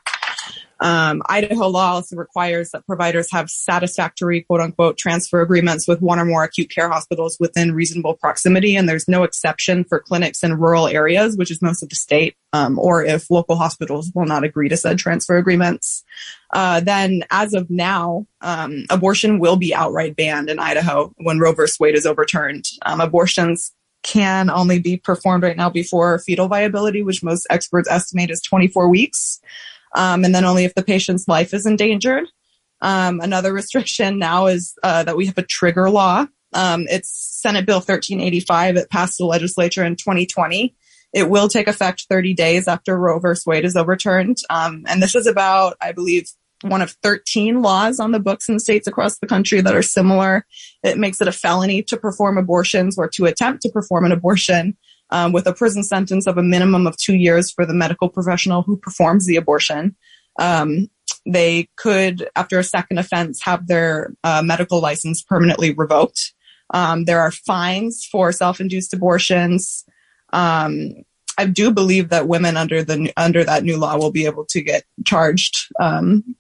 Um, 0.80 1.22
Idaho 1.28 1.68
law 1.68 1.94
also 1.94 2.16
requires 2.16 2.70
that 2.72 2.86
providers 2.86 3.32
have 3.32 3.50
satisfactory 3.50 4.42
quote 4.42 4.62
unquote 4.62 4.98
transfer 4.98 5.42
agreements 5.42 5.88
with 5.88 6.02
one 6.02 6.20
or 6.20 6.26
more 6.26 6.44
acute 6.44 6.70
care 6.70 6.90
hospitals 6.90 7.38
within 7.40 7.74
reasonable 7.74 8.16
proximity. 8.16 8.76
And 8.76 8.88
there's 8.88 9.08
no 9.08 9.24
exception 9.24 9.84
for 9.84 10.00
clinics 10.00 10.44
in 10.44 10.60
rural 10.60 10.88
areas, 10.88 11.36
which 11.36 11.52
is 11.52 11.62
most 11.62 11.82
of 11.82 11.90
the 11.90 11.96
state, 11.96 12.36
um, 12.54 12.78
or 12.80 13.04
if 13.04 13.30
local 13.32 13.56
hospitals 13.56 14.12
will 14.14 14.26
not 14.26 14.44
agree 14.44 14.70
to 14.70 14.78
said 14.78 15.00
transfer 15.00 15.38
agreements. 15.38 16.04
Uh, 16.54 16.80
then 16.80 17.24
as 17.32 17.54
of 17.54 17.70
now, 17.70 18.26
um, 18.42 18.86
abortion 18.90 19.40
will 19.40 19.58
be 19.58 19.74
outright 19.74 20.16
banned 20.16 20.50
in 20.50 20.60
Idaho 20.60 21.14
when 21.18 21.40
Roe 21.40 21.54
v. 21.54 21.64
Wade 21.80 21.96
is 21.96 22.06
overturned. 22.06 22.66
Um, 22.86 23.02
abortions 23.02 23.74
can 24.04 24.50
only 24.50 24.80
be 24.80 24.96
performed 24.96 25.44
right 25.44 25.58
now 25.58 25.70
before 25.70 26.20
fetal 26.20 26.48
viability, 26.48 27.04
which 27.04 27.24
most 27.24 27.46
experts 27.50 27.90
estimate 27.90 28.30
is 28.30 28.42
24 28.42 28.88
weeks 28.88 29.42
um, 29.98 30.24
and 30.24 30.34
then 30.34 30.46
only 30.46 30.64
if 30.64 30.76
the 30.76 30.84
patient's 30.84 31.28
life 31.28 31.54
is 31.54 31.66
endangered. 31.66 32.26
Um, 32.82 33.20
another 33.20 33.52
restriction 33.62 34.20
now 34.20 34.46
is 34.46 34.76
uh, 34.84 35.04
that 35.04 35.18
we 35.18 35.26
have 35.26 35.38
a 35.38 35.44
trigger 35.44 35.90
law. 35.90 36.28
Um, 36.54 36.86
it's 36.88 37.10
Senate 37.42 37.66
Bill 37.66 37.78
1385. 37.78 38.78
It 38.78 38.90
passed 38.90 39.18
the 39.18 39.26
legislature 39.26 39.84
in 39.84 39.96
2020. 39.96 40.76
It 41.14 41.30
will 41.30 41.50
take 41.50 41.68
effect 41.68 42.06
30 42.10 42.34
days 42.36 42.68
after 42.68 42.98
Roe 42.98 43.20
v. 43.20 43.30
Wade 43.46 43.66
is 43.66 43.76
overturned. 43.76 44.38
Um, 44.50 44.84
and 44.88 45.02
this 45.02 45.16
is 45.16 45.26
about, 45.26 45.76
I 45.82 45.94
believe, 45.94 46.30
one 46.62 46.82
of 46.82 46.92
13 47.04 47.62
laws 47.62 48.00
on 48.00 48.12
the 48.12 48.20
books 48.20 48.50
in 48.50 48.60
states 48.60 48.88
across 48.88 49.18
the 49.18 49.28
country 49.28 49.62
that 49.62 49.76
are 49.76 49.82
similar. 49.82 50.46
It 50.84 50.98
makes 50.98 51.22
it 51.22 51.28
a 51.28 51.32
felony 51.32 51.82
to 51.84 51.98
perform 51.98 52.38
abortions 52.38 52.98
or 52.98 53.08
to 53.10 53.26
attempt 53.26 53.64
to 53.64 53.70
perform 53.70 54.06
an 54.06 54.12
abortion 54.12 54.78
um, 55.10 55.32
with 55.32 55.48
a 55.48 55.54
prison 55.54 55.84
sentence 55.84 56.28
of 56.28 56.38
a 56.38 56.44
minimum 56.44 56.88
of 56.88 56.98
two 56.98 57.16
years 57.16 57.52
for 57.52 57.66
the 57.66 57.74
medical 57.74 58.10
professional 58.10 58.62
who 58.62 58.78
performs 58.78 59.26
the 59.26 59.36
abortion. 59.36 59.96
Um, 60.40 60.90
they 61.26 61.70
could, 61.76 62.30
after 62.36 62.60
a 62.60 62.64
second 62.64 62.98
offense, 62.98 63.42
have 63.44 63.68
their 63.68 64.14
uh, 64.24 64.42
medical 64.44 64.80
license 64.80 65.22
permanently 65.22 65.74
revoked. 65.74 66.34
Um, 66.74 67.06
there 67.06 67.22
are 67.22 67.32
fines 67.32 68.06
for 68.10 68.32
self-induced 68.32 68.94
abortions. 68.94 69.86
Um, 70.34 70.94
I 71.38 71.46
do 71.46 71.72
believe 71.72 72.10
that 72.10 72.28
women 72.28 72.58
under 72.58 72.84
the 72.84 73.14
under 73.16 73.44
that 73.44 73.64
new 73.64 73.78
law 73.78 73.98
will 73.98 74.12
be 74.12 74.26
able 74.26 74.46
to 74.46 74.62
get 74.62 74.84
charged 75.06 75.72
um, 75.80 76.36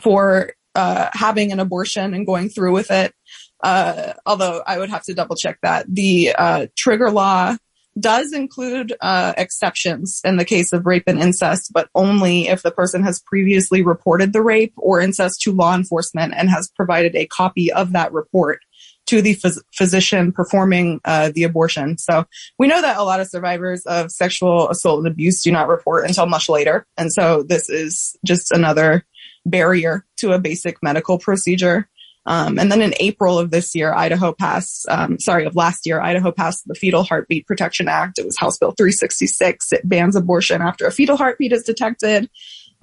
for 0.00 0.52
uh, 0.74 1.10
having 1.12 1.52
an 1.52 1.60
abortion 1.60 2.14
and 2.14 2.26
going 2.26 2.48
through 2.48 2.72
with 2.72 2.90
it. 2.90 3.14
Uh, 3.62 4.14
although 4.24 4.62
I 4.66 4.78
would 4.78 4.88
have 4.88 5.02
to 5.04 5.14
double 5.14 5.36
check 5.36 5.58
that. 5.62 5.84
The 5.88 6.34
uh, 6.36 6.66
trigger 6.76 7.10
law 7.10 7.56
does 7.98 8.32
include 8.32 8.94
uh, 9.00 9.32
exceptions 9.36 10.20
in 10.24 10.36
the 10.36 10.44
case 10.44 10.72
of 10.72 10.86
rape 10.86 11.04
and 11.06 11.20
incest, 11.20 11.72
but 11.72 11.88
only 11.94 12.48
if 12.48 12.62
the 12.62 12.70
person 12.70 13.02
has 13.02 13.20
previously 13.20 13.82
reported 13.82 14.32
the 14.32 14.42
rape 14.42 14.72
or 14.76 15.00
incest 15.00 15.40
to 15.42 15.52
law 15.52 15.74
enforcement 15.74 16.34
and 16.36 16.48
has 16.48 16.70
provided 16.76 17.16
a 17.16 17.26
copy 17.26 17.72
of 17.72 17.92
that 17.92 18.12
report 18.12 18.60
to 19.06 19.20
the 19.20 19.34
phys- 19.34 19.60
physician 19.74 20.30
performing 20.30 21.00
uh, 21.04 21.32
the 21.34 21.42
abortion. 21.42 21.98
So 21.98 22.26
we 22.58 22.68
know 22.68 22.80
that 22.80 22.96
a 22.96 23.02
lot 23.02 23.20
of 23.20 23.28
survivors 23.28 23.84
of 23.86 24.12
sexual 24.12 24.68
assault 24.68 24.98
and 24.98 25.08
abuse 25.08 25.42
do 25.42 25.50
not 25.50 25.68
report 25.68 26.06
until 26.06 26.26
much 26.26 26.48
later. 26.48 26.86
And 26.96 27.12
so 27.12 27.42
this 27.42 27.68
is 27.68 28.16
just 28.24 28.52
another 28.52 29.04
barrier 29.44 30.06
to 30.18 30.32
a 30.32 30.38
basic 30.38 30.78
medical 30.82 31.18
procedure. 31.18 31.88
Um, 32.30 32.60
and 32.60 32.70
then 32.70 32.80
in 32.80 32.94
April 33.00 33.40
of 33.40 33.50
this 33.50 33.74
year, 33.74 33.92
Idaho 33.92 34.32
passed, 34.32 34.88
um, 34.88 35.18
sorry, 35.18 35.46
of 35.46 35.56
last 35.56 35.84
year, 35.84 36.00
Idaho 36.00 36.30
passed 36.30 36.62
the 36.64 36.76
Fetal 36.76 37.02
Heartbeat 37.02 37.44
Protection 37.44 37.88
Act. 37.88 38.20
It 38.20 38.24
was 38.24 38.38
House 38.38 38.56
Bill 38.56 38.70
366. 38.70 39.72
It 39.72 39.88
bans 39.88 40.14
abortion 40.14 40.62
after 40.62 40.86
a 40.86 40.92
fetal 40.92 41.16
heartbeat 41.16 41.52
is 41.52 41.64
detected. 41.64 42.30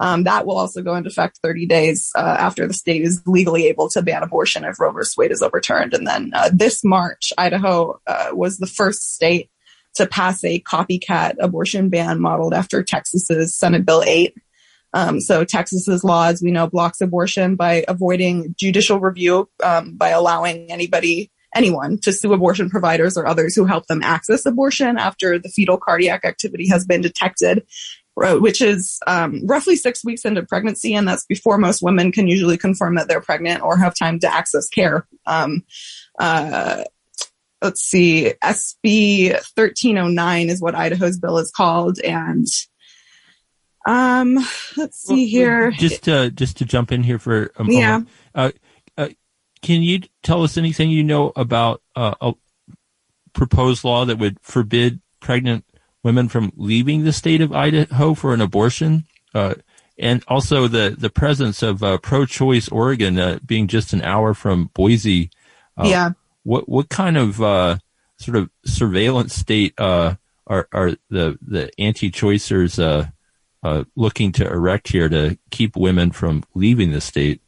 Um, 0.00 0.24
that 0.24 0.44
will 0.44 0.58
also 0.58 0.82
go 0.82 0.96
into 0.96 1.08
effect 1.08 1.40
30 1.42 1.64
days 1.64 2.12
uh, 2.14 2.36
after 2.38 2.66
the 2.66 2.74
state 2.74 3.00
is 3.00 3.22
legally 3.24 3.68
able 3.68 3.88
to 3.88 4.02
ban 4.02 4.22
abortion 4.22 4.64
if 4.64 4.78
Roe 4.78 4.92
v. 4.92 5.00
Wade 5.16 5.32
is 5.32 5.40
overturned. 5.40 5.94
And 5.94 6.06
then 6.06 6.30
uh, 6.34 6.50
this 6.52 6.84
March, 6.84 7.32
Idaho 7.38 7.98
uh, 8.06 8.28
was 8.32 8.58
the 8.58 8.66
first 8.66 9.14
state 9.14 9.50
to 9.94 10.06
pass 10.06 10.44
a 10.44 10.60
copycat 10.60 11.36
abortion 11.40 11.88
ban 11.88 12.20
modeled 12.20 12.52
after 12.52 12.82
Texas's 12.82 13.56
Senate 13.56 13.86
Bill 13.86 14.02
8. 14.06 14.34
Um, 14.94 15.20
so 15.20 15.44
Texas's 15.44 16.04
law, 16.04 16.26
as 16.28 16.42
we 16.42 16.50
know, 16.50 16.66
blocks 16.66 17.00
abortion 17.00 17.56
by 17.56 17.84
avoiding 17.88 18.54
judicial 18.58 19.00
review 19.00 19.48
um, 19.62 19.96
by 19.96 20.10
allowing 20.10 20.70
anybody, 20.70 21.30
anyone, 21.54 21.98
to 21.98 22.12
sue 22.12 22.32
abortion 22.32 22.70
providers 22.70 23.16
or 23.16 23.26
others 23.26 23.54
who 23.54 23.64
help 23.64 23.86
them 23.86 24.02
access 24.02 24.46
abortion 24.46 24.96
after 24.98 25.38
the 25.38 25.48
fetal 25.48 25.76
cardiac 25.76 26.24
activity 26.24 26.68
has 26.68 26.86
been 26.86 27.00
detected, 27.00 27.66
which 28.16 28.62
is 28.62 28.98
um, 29.06 29.46
roughly 29.46 29.76
six 29.76 30.04
weeks 30.04 30.24
into 30.24 30.42
pregnancy, 30.42 30.94
and 30.94 31.06
that's 31.06 31.26
before 31.26 31.58
most 31.58 31.82
women 31.82 32.10
can 32.10 32.26
usually 32.26 32.56
confirm 32.56 32.94
that 32.94 33.08
they're 33.08 33.20
pregnant 33.20 33.62
or 33.62 33.76
have 33.76 33.94
time 33.94 34.18
to 34.20 34.32
access 34.32 34.68
care. 34.68 35.06
Um, 35.26 35.64
uh, 36.18 36.84
let's 37.62 37.82
see, 37.82 38.32
SB 38.42 39.32
1309 39.32 40.48
is 40.48 40.60
what 40.62 40.74
Idaho's 40.74 41.18
bill 41.18 41.38
is 41.38 41.50
called, 41.50 41.98
and 42.00 42.46
um, 43.88 44.38
let's 44.76 44.98
see 44.98 45.26
here. 45.26 45.70
Just 45.70 46.04
to 46.04 46.30
just 46.30 46.58
to 46.58 46.66
jump 46.66 46.92
in 46.92 47.02
here 47.02 47.18
for 47.18 47.50
a 47.56 47.64
moment. 47.64 47.78
Yeah. 47.78 48.00
Uh, 48.34 48.50
uh, 48.98 49.08
can 49.62 49.82
you 49.82 50.00
tell 50.22 50.42
us 50.42 50.58
anything 50.58 50.90
you 50.90 51.02
know 51.02 51.32
about 51.34 51.80
uh, 51.96 52.14
a 52.20 52.34
proposed 53.32 53.84
law 53.84 54.04
that 54.04 54.18
would 54.18 54.38
forbid 54.42 55.00
pregnant 55.20 55.64
women 56.02 56.28
from 56.28 56.52
leaving 56.54 57.04
the 57.04 57.14
state 57.14 57.40
of 57.40 57.52
Idaho 57.52 58.12
for 58.12 58.34
an 58.34 58.42
abortion? 58.42 59.06
Uh, 59.34 59.54
and 59.98 60.22
also 60.28 60.68
the 60.68 60.94
the 60.96 61.10
presence 61.10 61.62
of 61.62 61.82
uh, 61.82 61.96
pro-choice 61.96 62.68
Oregon 62.68 63.18
uh, 63.18 63.38
being 63.44 63.68
just 63.68 63.94
an 63.94 64.02
hour 64.02 64.34
from 64.34 64.70
Boise. 64.74 65.30
yeah. 65.82 66.10
What 66.42 66.68
what 66.68 66.90
kind 66.90 67.16
of 67.16 67.36
sort 68.18 68.36
of 68.36 68.50
surveillance 68.66 69.34
state 69.34 69.72
are 69.78 70.18
are 70.46 70.90
the 71.08 71.38
the 71.40 71.70
anti-choicers 71.78 72.78
uh, 73.62 73.84
looking 73.96 74.32
to 74.32 74.46
erect 74.46 74.88
here 74.88 75.08
to 75.08 75.38
keep 75.50 75.76
women 75.76 76.10
from 76.10 76.44
leaving 76.54 76.92
the 76.92 77.00
state? 77.00 77.40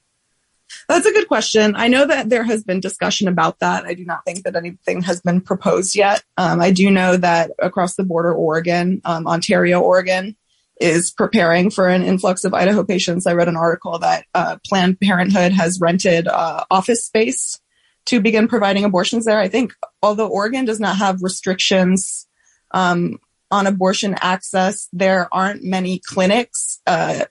That's 0.88 1.06
a 1.06 1.12
good 1.12 1.28
question. 1.28 1.74
I 1.76 1.88
know 1.88 2.06
that 2.06 2.28
there 2.28 2.44
has 2.44 2.62
been 2.64 2.80
discussion 2.80 3.28
about 3.28 3.58
that. 3.58 3.84
I 3.84 3.94
do 3.94 4.04
not 4.04 4.24
think 4.24 4.44
that 4.44 4.56
anything 4.56 5.02
has 5.02 5.20
been 5.20 5.40
proposed 5.40 5.96
yet. 5.96 6.22
Um, 6.36 6.60
I 6.60 6.70
do 6.70 6.90
know 6.90 7.16
that 7.16 7.50
across 7.58 7.96
the 7.96 8.04
border, 8.04 8.32
Oregon, 8.32 9.00
um, 9.04 9.26
Ontario, 9.26 9.80
Oregon, 9.80 10.36
is 10.80 11.10
preparing 11.10 11.70
for 11.70 11.88
an 11.88 12.02
influx 12.02 12.44
of 12.44 12.54
Idaho 12.54 12.84
patients. 12.84 13.26
I 13.26 13.34
read 13.34 13.48
an 13.48 13.56
article 13.56 13.98
that 13.98 14.24
uh, 14.34 14.56
Planned 14.64 14.98
Parenthood 15.00 15.52
has 15.52 15.80
rented 15.80 16.26
uh, 16.26 16.64
office 16.70 17.04
space 17.04 17.60
to 18.06 18.20
begin 18.20 18.48
providing 18.48 18.84
abortions 18.84 19.26
there. 19.26 19.38
I 19.38 19.48
think 19.48 19.74
although 20.02 20.28
Oregon 20.28 20.64
does 20.64 20.80
not 20.80 20.96
have 20.96 21.22
restrictions 21.22 22.26
um, 22.70 23.18
on 23.50 23.66
abortion 23.66 24.14
access, 24.20 24.88
there 24.92 25.28
aren't 25.32 25.64
many 25.64 26.00
clinics 26.04 26.80
uh, 26.86 27.24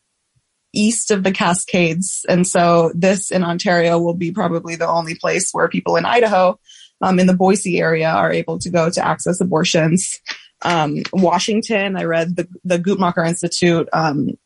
east 0.73 1.11
of 1.11 1.23
the 1.23 1.31
Cascades. 1.31 2.25
And 2.29 2.45
so 2.45 2.91
this 2.93 3.31
in 3.31 3.43
Ontario 3.43 3.99
will 3.99 4.13
be 4.13 4.31
probably 4.31 4.75
the 4.75 4.87
only 4.87 5.15
place 5.15 5.51
where 5.51 5.67
people 5.67 5.95
in 5.95 6.05
Idaho, 6.05 6.59
um, 7.01 7.19
in 7.19 7.27
the 7.27 7.33
Boise 7.33 7.79
area 7.79 8.09
are 8.09 8.31
able 8.31 8.59
to 8.59 8.69
go 8.69 8.89
to 8.89 9.05
access 9.05 9.41
abortions. 9.41 10.19
Um, 10.61 11.03
Washington, 11.13 11.95
I 11.95 12.03
read 12.03 12.35
the, 12.35 12.47
the 12.63 12.79
Guttmacher 12.79 13.27
Institute, 13.27 13.87
um, 13.93 14.37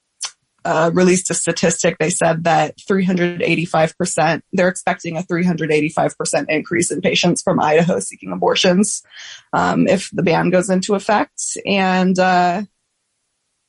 uh, 0.65 0.91
released 0.93 1.30
a 1.30 1.34
statistic. 1.34 1.97
They 1.99 2.10
said 2.10 2.45
that 2.45 2.78
385%, 2.78 4.41
they're 4.54 4.67
expecting 4.67 5.17
a 5.17 5.21
385% 5.23 6.45
increase 6.49 6.91
in 6.91 7.02
patients 7.02 7.41
from 7.41 7.60
Idaho 7.60 7.99
seeking 7.99 8.32
abortions 8.32 9.04
um, 9.52 9.88
if 9.88 10.10
the 10.12 10.23
ban 10.23 10.49
goes 10.49 10.69
into 10.69 10.95
effect. 10.95 11.58
And 11.65 12.17
uh, 12.17 12.63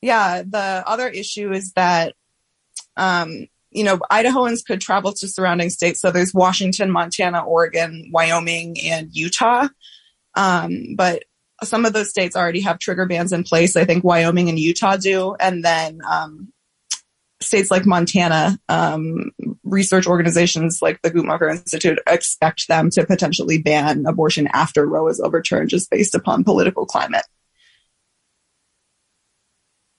yeah, 0.01 0.43
the 0.43 0.83
other 0.85 1.07
issue 1.07 1.51
is 1.51 1.71
that 1.73 2.13
um, 2.97 3.47
you 3.75 3.83
know, 3.83 3.97
Idahoans 4.09 4.65
could 4.65 4.79
travel 4.79 5.11
to 5.11 5.27
surrounding 5.27 5.69
states. 5.69 5.99
So 5.99 6.09
there's 6.09 6.33
Washington, 6.33 6.89
Montana, 6.91 7.43
Oregon, 7.43 8.09
Wyoming, 8.11 8.79
and 8.79 9.09
Utah. 9.11 9.67
Um, 10.33 10.95
but 10.95 11.23
some 11.63 11.85
of 11.85 11.91
those 11.91 12.09
states 12.09 12.37
already 12.37 12.61
have 12.61 12.79
trigger 12.79 13.05
bans 13.05 13.33
in 13.33 13.43
place. 13.43 13.75
I 13.75 13.83
think 13.83 14.03
Wyoming 14.03 14.47
and 14.47 14.57
Utah 14.57 14.95
do. 14.95 15.35
And 15.39 15.63
then 15.63 15.99
um, 16.09 16.53
states 17.45 17.71
like 17.71 17.85
Montana, 17.85 18.57
um, 18.69 19.31
research 19.63 20.07
organizations 20.07 20.79
like 20.81 21.01
the 21.01 21.11
Guttmacher 21.11 21.51
Institute 21.51 21.99
expect 22.07 22.67
them 22.67 22.89
to 22.91 23.05
potentially 23.05 23.57
ban 23.61 24.05
abortion 24.05 24.47
after 24.47 24.85
Roe 24.85 25.07
is 25.07 25.19
overturned 25.19 25.69
just 25.69 25.89
based 25.89 26.15
upon 26.15 26.43
political 26.43 26.85
climate. 26.85 27.25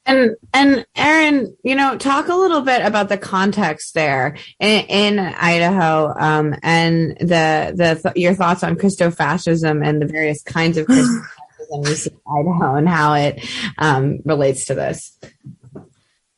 And 0.06 0.36
and 0.54 0.86
Erin, 0.94 1.56
you 1.64 1.74
know, 1.74 1.98
talk 1.98 2.28
a 2.28 2.34
little 2.34 2.60
bit 2.60 2.84
about 2.84 3.08
the 3.08 3.18
context 3.18 3.92
there 3.94 4.36
in, 4.60 4.84
in 4.86 5.18
Idaho, 5.18 6.14
um, 6.16 6.54
and 6.62 7.16
the 7.18 7.72
the 7.74 8.00
th- 8.00 8.16
your 8.16 8.34
thoughts 8.34 8.62
on 8.62 8.76
Christofascism 8.76 9.84
and 9.84 10.00
the 10.00 10.06
various 10.06 10.42
kinds 10.44 10.78
of 10.78 10.86
Christofascism 10.86 11.84
we 11.84 11.94
see 11.94 12.10
in 12.10 12.20
Idaho 12.32 12.76
and 12.76 12.88
how 12.88 13.14
it 13.14 13.44
um, 13.78 14.20
relates 14.24 14.66
to 14.66 14.74
this. 14.74 15.18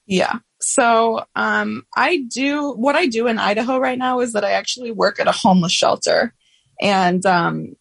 Yeah. 0.06 0.38
So 0.60 1.24
um, 1.36 1.86
I 1.96 2.24
do 2.28 2.72
what 2.72 2.96
I 2.96 3.06
do 3.06 3.26
in 3.26 3.38
Idaho 3.38 3.78
right 3.78 3.98
now 3.98 4.20
is 4.20 4.32
that 4.32 4.44
I 4.44 4.52
actually 4.52 4.90
work 4.90 5.20
at 5.20 5.28
a 5.28 5.32
homeless 5.32 5.72
shelter, 5.72 6.34
and 6.80 7.24
um, 7.24 7.76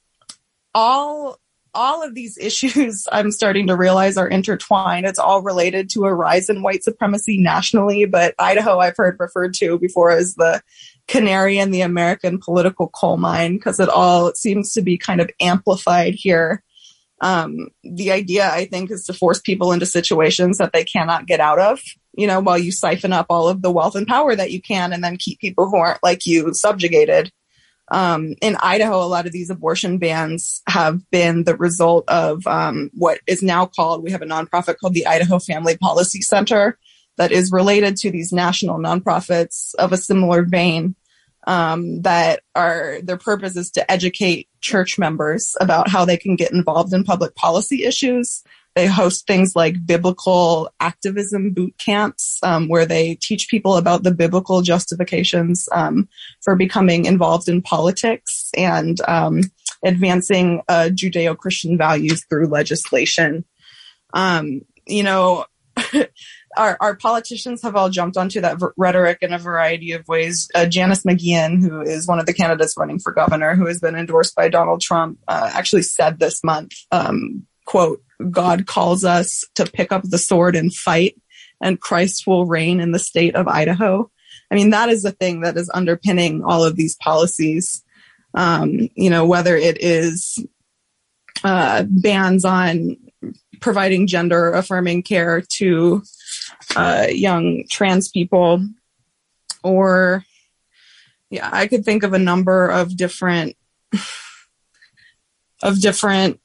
all 0.75 1.39
all 1.73 2.03
of 2.03 2.15
these 2.15 2.37
issues 2.41 3.07
I'm 3.11 3.31
starting 3.31 3.67
to 3.67 3.75
realize 3.75 4.17
are 4.17 4.27
intertwined. 4.27 5.05
It's 5.05 5.19
all 5.19 5.41
related 5.41 5.89
to 5.91 6.05
a 6.05 6.13
rise 6.13 6.49
in 6.49 6.63
white 6.63 6.83
supremacy 6.83 7.37
nationally, 7.37 8.05
but 8.05 8.35
Idaho 8.39 8.79
I've 8.79 8.97
heard 8.97 9.17
referred 9.19 9.53
to 9.55 9.79
before 9.79 10.11
as 10.11 10.35
the 10.35 10.61
canary 11.07 11.57
in 11.57 11.71
the 11.71 11.81
American 11.81 12.37
political 12.37 12.89
coal 12.89 13.17
mine 13.17 13.55
because 13.55 13.79
it 13.79 13.89
all 13.89 14.33
seems 14.35 14.73
to 14.73 14.81
be 14.81 14.97
kind 14.97 15.21
of 15.21 15.29
amplified 15.39 16.15
here. 16.15 16.63
Um, 17.21 17.69
the 17.83 18.11
idea, 18.11 18.51
I 18.51 18.65
think, 18.65 18.91
is 18.91 19.05
to 19.05 19.13
force 19.13 19.39
people 19.39 19.71
into 19.71 19.85
situations 19.85 20.57
that 20.57 20.73
they 20.73 20.83
cannot 20.83 21.25
get 21.25 21.39
out 21.39 21.59
of, 21.59 21.81
you 22.17 22.27
know, 22.27 22.39
while 22.39 22.57
you 22.57 22.71
siphon 22.71 23.13
up 23.13 23.27
all 23.29 23.47
of 23.47 23.61
the 23.61 23.71
wealth 23.71 23.95
and 23.95 24.07
power 24.07 24.35
that 24.35 24.51
you 24.51 24.61
can 24.61 24.91
and 24.91 25.03
then 25.03 25.17
keep 25.17 25.39
people 25.39 25.69
who 25.69 25.77
aren't 25.77 26.03
like 26.03 26.25
you 26.25 26.53
subjugated. 26.53 27.31
Um, 27.89 28.33
in 28.41 28.57
Idaho, 28.59 29.01
a 29.01 29.07
lot 29.07 29.27
of 29.27 29.31
these 29.31 29.49
abortion 29.49 29.97
bans 29.97 30.61
have 30.67 31.09
been 31.09 31.45
the 31.45 31.55
result 31.55 32.03
of 32.09 32.45
um, 32.45 32.89
what 32.93 33.19
is 33.27 33.41
now 33.41 33.65
called, 33.65 34.03
we 34.03 34.11
have 34.11 34.21
a 34.21 34.25
nonprofit 34.25 34.77
called 34.77 34.93
the 34.93 35.07
Idaho 35.07 35.39
Family 35.39 35.77
Policy 35.77 36.21
Center 36.21 36.77
that 37.17 37.31
is 37.31 37.51
related 37.51 37.95
to 37.97 38.11
these 38.11 38.33
national 38.33 38.77
nonprofits 38.77 39.73
of 39.75 39.93
a 39.93 39.97
similar 39.97 40.43
vein 40.43 40.95
um, 41.45 42.01
that 42.01 42.41
are 42.55 42.97
their 43.01 43.17
purpose 43.17 43.55
is 43.55 43.71
to 43.71 43.89
educate 43.89 44.49
church 44.59 44.99
members 44.99 45.55
about 45.61 45.87
how 45.87 46.03
they 46.03 46.17
can 46.17 46.35
get 46.35 46.51
involved 46.51 46.93
in 46.93 47.05
public 47.05 47.35
policy 47.35 47.85
issues 47.85 48.43
they 48.77 48.85
host 48.85 49.25
things 49.25 49.55
like 49.55 49.87
biblical 49.87 50.69
activism 50.79 51.49
boot 51.51 51.73
camps, 51.79 52.37
um, 52.43 52.67
where 52.67 52.85
they 52.85 53.15
teach 53.15 53.49
people 53.49 53.75
about 53.75 54.03
the 54.03 54.13
biblical 54.13 54.61
justifications 54.61 55.67
um, 55.71 56.07
for 56.41 56.55
becoming 56.55 57.05
involved 57.05 57.49
in 57.49 57.59
politics 57.63 58.51
and 58.55 59.01
um, 59.07 59.41
advancing 59.83 60.61
uh, 60.69 60.89
Judeo-Christian 60.91 61.75
values 61.75 62.23
through 62.29 62.49
legislation. 62.49 63.45
Um, 64.13 64.61
you 64.85 65.01
know, 65.01 65.45
our, 66.57 66.77
our, 66.79 66.95
politicians 66.95 67.63
have 67.63 67.75
all 67.75 67.89
jumped 67.89 68.15
onto 68.15 68.41
that 68.41 68.59
v- 68.59 68.67
rhetoric 68.77 69.19
in 69.21 69.33
a 69.33 69.39
variety 69.39 69.91
of 69.93 70.07
ways. 70.07 70.51
Uh, 70.53 70.67
Janice 70.67 71.03
McGeachin, 71.03 71.61
who 71.61 71.81
is 71.81 72.07
one 72.07 72.19
of 72.19 72.27
the 72.27 72.33
candidates 72.33 72.75
running 72.77 72.99
for 72.99 73.11
governor, 73.11 73.55
who 73.55 73.65
has 73.65 73.79
been 73.79 73.95
endorsed 73.95 74.35
by 74.35 74.49
Donald 74.49 74.81
Trump, 74.81 75.17
uh, 75.27 75.49
actually 75.53 75.81
said 75.81 76.19
this 76.19 76.43
month, 76.43 76.73
um, 76.91 77.47
quote, 77.65 78.01
God 78.31 78.65
calls 78.65 79.05
us 79.05 79.43
to 79.55 79.65
pick 79.65 79.91
up 79.91 80.03
the 80.03 80.17
sword 80.17 80.55
and 80.55 80.73
fight, 80.73 81.19
and 81.61 81.79
Christ 81.79 82.25
will 82.25 82.45
reign 82.45 82.79
in 82.79 82.91
the 82.91 82.99
state 82.99 83.35
of 83.35 83.47
Idaho. 83.47 84.09
I 84.49 84.55
mean, 84.55 84.69
that 84.71 84.89
is 84.89 85.03
the 85.03 85.11
thing 85.11 85.41
that 85.41 85.57
is 85.57 85.69
underpinning 85.73 86.43
all 86.43 86.63
of 86.63 86.75
these 86.75 86.95
policies. 86.95 87.83
Um, 88.33 88.89
you 88.95 89.09
know, 89.09 89.25
whether 89.25 89.55
it 89.55 89.81
is 89.81 90.39
uh, 91.43 91.85
bans 91.87 92.45
on 92.45 92.97
providing 93.59 94.07
gender 94.07 94.53
affirming 94.53 95.03
care 95.03 95.41
to 95.41 96.03
uh, 96.75 97.07
young 97.09 97.63
trans 97.69 98.09
people, 98.09 98.65
or 99.63 100.23
yeah, 101.29 101.49
I 101.51 101.67
could 101.67 101.83
think 101.83 102.03
of 102.03 102.13
a 102.13 102.19
number 102.19 102.69
of 102.69 102.95
different 102.95 103.55
of 105.61 105.81
different 105.81 106.39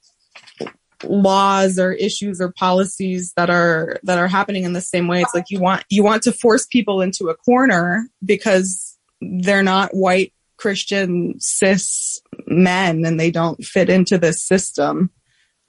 laws 1.05 1.79
or 1.79 1.93
issues 1.93 2.41
or 2.41 2.53
policies 2.53 3.33
that 3.37 3.51
are 3.51 3.99
that 4.03 4.19
are 4.19 4.29
happening 4.29 4.65
in 4.65 4.73
the 4.73 4.81
same 4.81 5.09
way. 5.09 5.21
It's 5.21 5.35
like 5.35 5.51
you 5.51 5.61
want 5.61 5.85
you 5.89 6.03
want 6.03 6.23
to 6.25 6.33
force 6.33 6.67
people 6.67 7.01
into 7.01 7.29
a 7.29 7.37
corner 7.37 8.09
because 8.25 8.99
they're 9.21 9.63
not 9.63 9.95
white 9.95 10.33
christian 10.57 11.35
cis 11.41 12.21
men 12.47 13.05
and 13.05 13.19
they 13.19 13.31
don't 13.31 13.65
fit 13.65 13.89
into 13.89 14.19
this 14.19 14.43
system. 14.43 15.11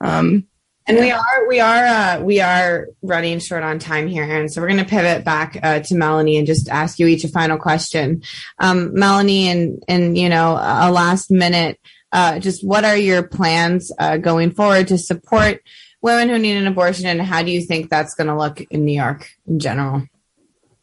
Um, 0.00 0.46
and 0.86 0.98
we 0.98 1.10
are 1.10 1.48
we 1.48 1.60
are 1.60 1.84
uh, 1.84 2.20
we 2.20 2.40
are 2.40 2.88
running 3.00 3.38
short 3.38 3.62
on 3.62 3.78
time 3.78 4.06
here, 4.06 4.24
and 4.24 4.52
so 4.52 4.60
we're 4.60 4.68
going 4.68 4.80
to 4.80 4.84
pivot 4.84 5.24
back 5.24 5.58
uh, 5.62 5.80
to 5.80 5.94
Melanie 5.94 6.36
and 6.36 6.46
just 6.46 6.68
ask 6.68 6.98
you 6.98 7.06
each 7.06 7.24
a 7.24 7.28
final 7.28 7.56
question. 7.56 8.22
Um, 8.58 8.92
Melanie, 8.92 9.48
and 9.48 9.82
and 9.88 10.18
you 10.18 10.28
know 10.28 10.52
a 10.52 10.92
last 10.92 11.30
minute 11.30 11.80
uh, 12.14 12.38
just 12.38 12.64
what 12.64 12.84
are 12.84 12.96
your 12.96 13.24
plans 13.24 13.92
uh, 13.98 14.16
going 14.16 14.52
forward 14.52 14.88
to 14.88 14.96
support 14.96 15.60
women 16.00 16.28
who 16.28 16.38
need 16.38 16.56
an 16.56 16.68
abortion, 16.68 17.06
and 17.06 17.20
how 17.20 17.42
do 17.42 17.50
you 17.50 17.60
think 17.60 17.90
that's 17.90 18.14
going 18.14 18.28
to 18.28 18.36
look 18.36 18.60
in 18.60 18.84
New 18.84 18.94
York 18.94 19.28
in 19.46 19.58
general? 19.58 20.06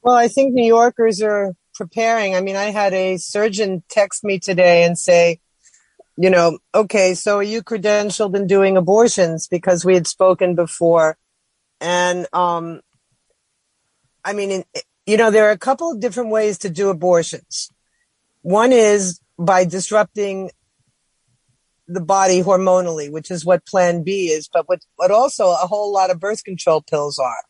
Well, 0.03 0.15
I 0.15 0.27
think 0.27 0.53
New 0.53 0.65
Yorkers 0.65 1.21
are 1.21 1.53
preparing. 1.73 2.35
I 2.35 2.41
mean, 2.41 2.57
I 2.57 2.65
had 2.65 2.93
a 2.93 3.17
surgeon 3.17 3.81
text 3.87 4.23
me 4.23 4.39
today 4.39 4.83
and 4.83 4.97
say, 4.97 5.39
you 6.17 6.29
know, 6.29 6.59
okay, 6.75 7.13
so 7.13 7.37
are 7.37 7.43
you 7.43 7.63
credentialed 7.63 8.35
in 8.35 8.45
doing 8.45 8.75
abortions? 8.75 9.47
Because 9.47 9.85
we 9.85 9.93
had 9.93 10.07
spoken 10.07 10.55
before. 10.55 11.17
And, 11.79 12.27
um, 12.33 12.81
I 14.25 14.33
mean, 14.33 14.51
in, 14.51 14.63
you 15.05 15.17
know, 15.17 15.31
there 15.31 15.47
are 15.47 15.51
a 15.51 15.57
couple 15.57 15.91
of 15.91 16.01
different 16.01 16.29
ways 16.29 16.57
to 16.59 16.69
do 16.69 16.89
abortions. 16.89 17.69
One 18.41 18.73
is 18.73 19.21
by 19.39 19.63
disrupting 19.63 20.51
the 21.87 22.01
body 22.01 22.41
hormonally, 22.41 23.11
which 23.11 23.31
is 23.31 23.45
what 23.45 23.65
Plan 23.65 24.03
B 24.03 24.27
is, 24.27 24.49
but 24.51 24.65
what, 24.67 25.11
also 25.11 25.49
a 25.49 25.67
whole 25.67 25.91
lot 25.91 26.09
of 26.09 26.19
birth 26.19 26.43
control 26.43 26.81
pills 26.81 27.19
are. 27.19 27.43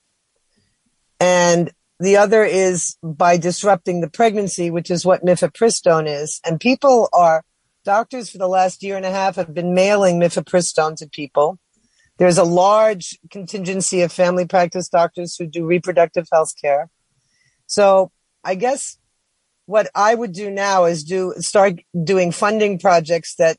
And 1.20 1.72
the 2.00 2.18
other 2.18 2.44
is 2.44 2.98
by 3.04 3.38
disrupting 3.38 4.02
the 4.02 4.10
pregnancy, 4.10 4.72
which 4.72 4.90
is 4.90 5.06
what 5.06 5.24
mifepristone 5.24 6.08
is. 6.08 6.42
And 6.46 6.60
people 6.60 7.10
are, 7.14 7.44
doctors 7.86 8.30
for 8.30 8.40
the 8.40 8.48
last 8.48 8.82
year 8.82 8.98
and 8.98 9.06
a 9.06 9.12
half 9.12 9.36
have 9.36 9.54
been 9.54 9.74
mailing 9.74 10.20
mifepristone 10.20 10.96
to 10.98 11.08
people. 11.08 11.60
There's 12.18 12.38
a 12.38 12.44
large 12.44 13.18
contingency 13.30 14.02
of 14.02 14.12
family 14.12 14.46
practice 14.46 14.90
doctors 14.90 15.36
who 15.36 15.48
do 15.48 15.66
reproductive 15.66 16.28
health 16.32 16.54
care. 16.60 16.90
So 17.68 18.12
I 18.44 18.56
guess 18.56 18.98
what 19.66 19.90
I 19.96 20.14
would 20.14 20.34
do 20.34 20.52
now 20.52 20.86
is 20.86 21.04
do 21.04 21.34
start 21.38 21.80
doing 22.04 22.32
funding 22.32 22.80
projects 22.80 23.36
that 23.36 23.58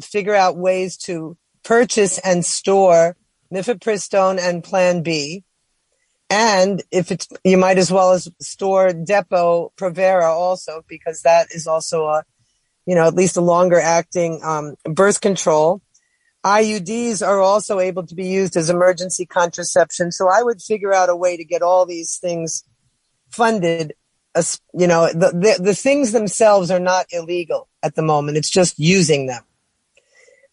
figure 0.00 0.34
out 0.34 0.56
ways 0.56 0.96
to 0.96 1.36
purchase 1.62 2.18
and 2.18 2.44
store 2.44 3.16
mifepristone 3.52 4.38
and 4.38 4.64
Plan 4.64 5.02
B. 5.02 5.44
And 6.30 6.82
if 6.90 7.10
it's, 7.12 7.28
you 7.44 7.58
might 7.58 7.76
as 7.76 7.92
well 7.92 8.12
as 8.12 8.28
store 8.40 8.88
Depo 8.88 9.70
Provera 9.76 10.30
also, 10.30 10.82
because 10.88 11.22
that 11.22 11.48
is 11.50 11.66
also 11.66 12.06
a, 12.06 12.24
you 12.86 12.94
know, 12.94 13.06
at 13.06 13.14
least 13.14 13.36
a 13.36 13.42
longer 13.42 13.78
acting 13.78 14.40
um, 14.42 14.74
birth 14.84 15.20
control. 15.20 15.82
IUDs 16.44 17.24
are 17.24 17.40
also 17.40 17.78
able 17.78 18.04
to 18.06 18.14
be 18.14 18.26
used 18.26 18.56
as 18.56 18.70
emergency 18.70 19.26
contraception. 19.26 20.10
So 20.10 20.28
I 20.28 20.42
would 20.42 20.60
figure 20.60 20.92
out 20.92 21.10
a 21.10 21.14
way 21.14 21.36
to 21.36 21.44
get 21.44 21.62
all 21.62 21.86
these 21.86 22.16
things 22.16 22.64
funded. 23.30 23.92
You 24.72 24.86
know, 24.86 25.08
the, 25.08 25.28
the, 25.28 25.62
the 25.62 25.74
things 25.74 26.12
themselves 26.12 26.70
are 26.70 26.80
not 26.80 27.06
illegal 27.12 27.68
at 27.82 27.94
the 27.94 28.02
moment. 28.02 28.38
It's 28.38 28.50
just 28.50 28.78
using 28.78 29.26
them. 29.26 29.42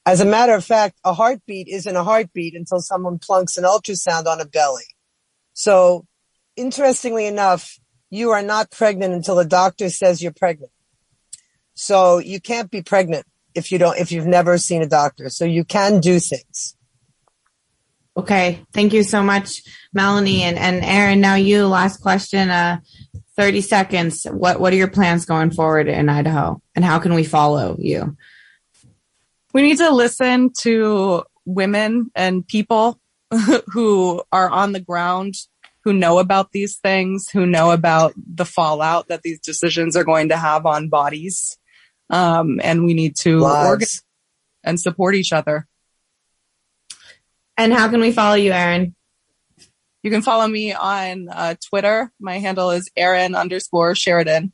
As 0.10 0.22
a 0.22 0.26
matter 0.26 0.56
of 0.56 0.66
fact, 0.66 0.98
a 1.06 1.14
heartbeat 1.14 1.68
isn't 1.68 1.96
a 1.96 2.04
heartbeat 2.04 2.56
until 2.56 2.80
someone 2.80 3.20
plunks 3.20 3.58
an 3.58 3.64
ultrasound 3.64 4.26
on 4.26 4.42
a 4.42 4.46
belly. 4.46 4.96
So 5.54 6.08
interestingly 6.56 7.28
enough, 7.28 7.78
you 8.10 8.32
are 8.32 8.42
not 8.42 8.72
pregnant 8.72 9.14
until 9.14 9.36
the 9.36 9.46
doctor 9.46 9.88
says 9.92 10.20
you're 10.20 10.32
pregnant. 10.32 10.72
So 11.76 12.18
you 12.18 12.42
can't 12.42 12.72
be 12.72 12.82
pregnant 12.82 13.28
if 13.54 13.72
you 13.72 13.78
don't, 13.78 14.00
if 14.00 14.12
you've 14.12 14.26
never 14.26 14.58
seen 14.58 14.82
a 14.82 14.88
doctor. 14.88 15.30
So 15.30 15.46
you 15.46 15.64
can 15.64 16.00
do 16.00 16.20
things. 16.20 16.76
Okay. 18.18 18.66
Thank 18.74 18.94
you 18.94 19.04
so 19.04 19.22
much, 19.22 19.62
Melanie 19.94 20.42
and, 20.42 20.58
and 20.58 20.84
Erin. 20.84 21.22
Now 21.22 21.36
you, 21.36 21.68
last 21.68 22.02
question, 22.02 22.50
uh, 22.50 22.80
30 23.38 23.62
seconds. 23.62 24.24
What, 24.24 24.60
what 24.60 24.74
are 24.74 24.78
your 24.78 24.90
plans 24.90 25.26
going 25.26 25.52
forward 25.52 25.88
in 25.88 26.10
Idaho 26.10 26.60
and 26.74 26.84
how 26.84 26.98
can 26.98 27.14
we 27.14 27.24
follow 27.26 27.76
you? 27.78 28.18
We 29.54 29.62
need 29.62 29.78
to 29.78 29.92
listen 29.92 30.52
to 30.60 31.24
women 31.46 32.12
and 32.16 32.48
people 32.48 33.00
who 33.72 34.22
are 34.32 34.50
on 34.50 34.72
the 34.72 34.80
ground 34.80 35.36
who 35.84 35.94
know 35.94 36.20
about 36.20 36.52
these 36.52 36.78
things, 36.78 37.30
who 37.30 37.46
know 37.46 37.72
about 37.72 38.14
the 38.16 38.46
fallout 38.46 39.08
that 39.08 39.22
these 39.24 39.40
decisions 39.40 39.96
are 39.96 40.04
going 40.04 40.30
to 40.30 40.38
have 40.38 40.66
on 40.66 40.90
bodies. 40.90 41.58
Um, 42.10 42.60
and 42.64 42.86
we 42.86 42.94
need 42.94 43.16
to 43.18 43.46
organize 43.46 44.02
and 44.64 44.80
support 44.80 45.16
each 45.16 45.32
other. 45.32 45.68
And 47.58 47.74
how 47.74 47.90
can 47.90 48.02
we 48.02 48.12
follow 48.12 48.36
you, 48.36 48.52
Erin? 48.52 48.96
You 50.04 50.12
can 50.12 50.22
follow 50.22 50.48
me 50.48 50.74
on 50.74 51.28
uh, 51.30 51.56
Twitter. 51.70 52.12
My 52.20 52.40
handle 52.40 52.72
is 52.72 52.90
Erin 52.96 53.36
underscore 53.36 53.96
Sheridan. 53.96 54.54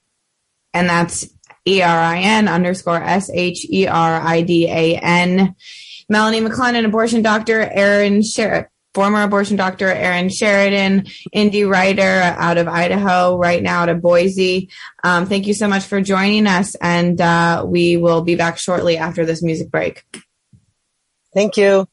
And 0.74 0.90
that's 0.90 1.28
E 1.68 1.82
R 1.82 2.00
I 2.00 2.20
N 2.20 2.48
underscore 2.48 3.02
S 3.02 3.30
H 3.34 3.66
E 3.70 3.88
R 3.88 4.22
I 4.22 4.42
D 4.42 4.68
A 4.68 4.98
N. 4.98 5.56
Melanie 6.08 6.42
McClellan, 6.42 6.76
and 6.76 6.86
abortion 6.86 7.22
doctor, 7.22 7.62
Erin 7.62 8.22
Sheriff. 8.22 8.68
Former 8.94 9.24
abortion 9.24 9.58
doctor 9.58 9.88
Erin 9.88 10.30
Sheridan, 10.30 11.08
indie 11.36 11.70
writer 11.70 12.22
out 12.38 12.58
of 12.58 12.70
Idaho, 12.70 13.36
right 13.36 13.62
now 13.62 13.82
out 13.82 13.90
of 13.90 14.02
Boise. 14.02 14.70
Um, 15.04 15.26
thank 15.26 15.48
you 15.48 15.54
so 15.54 15.68
much 15.68 15.84
for 15.84 16.00
joining 16.00 16.48
us, 16.48 16.76
and 16.76 17.20
uh, 17.20 17.66
we 17.68 17.98
will 17.98 18.22
be 18.22 18.36
back 18.36 18.58
shortly 18.58 18.98
after 18.98 19.26
this 19.26 19.44
music 19.44 19.70
break. 19.70 20.06
Thank 21.34 21.58
you. 21.58 21.90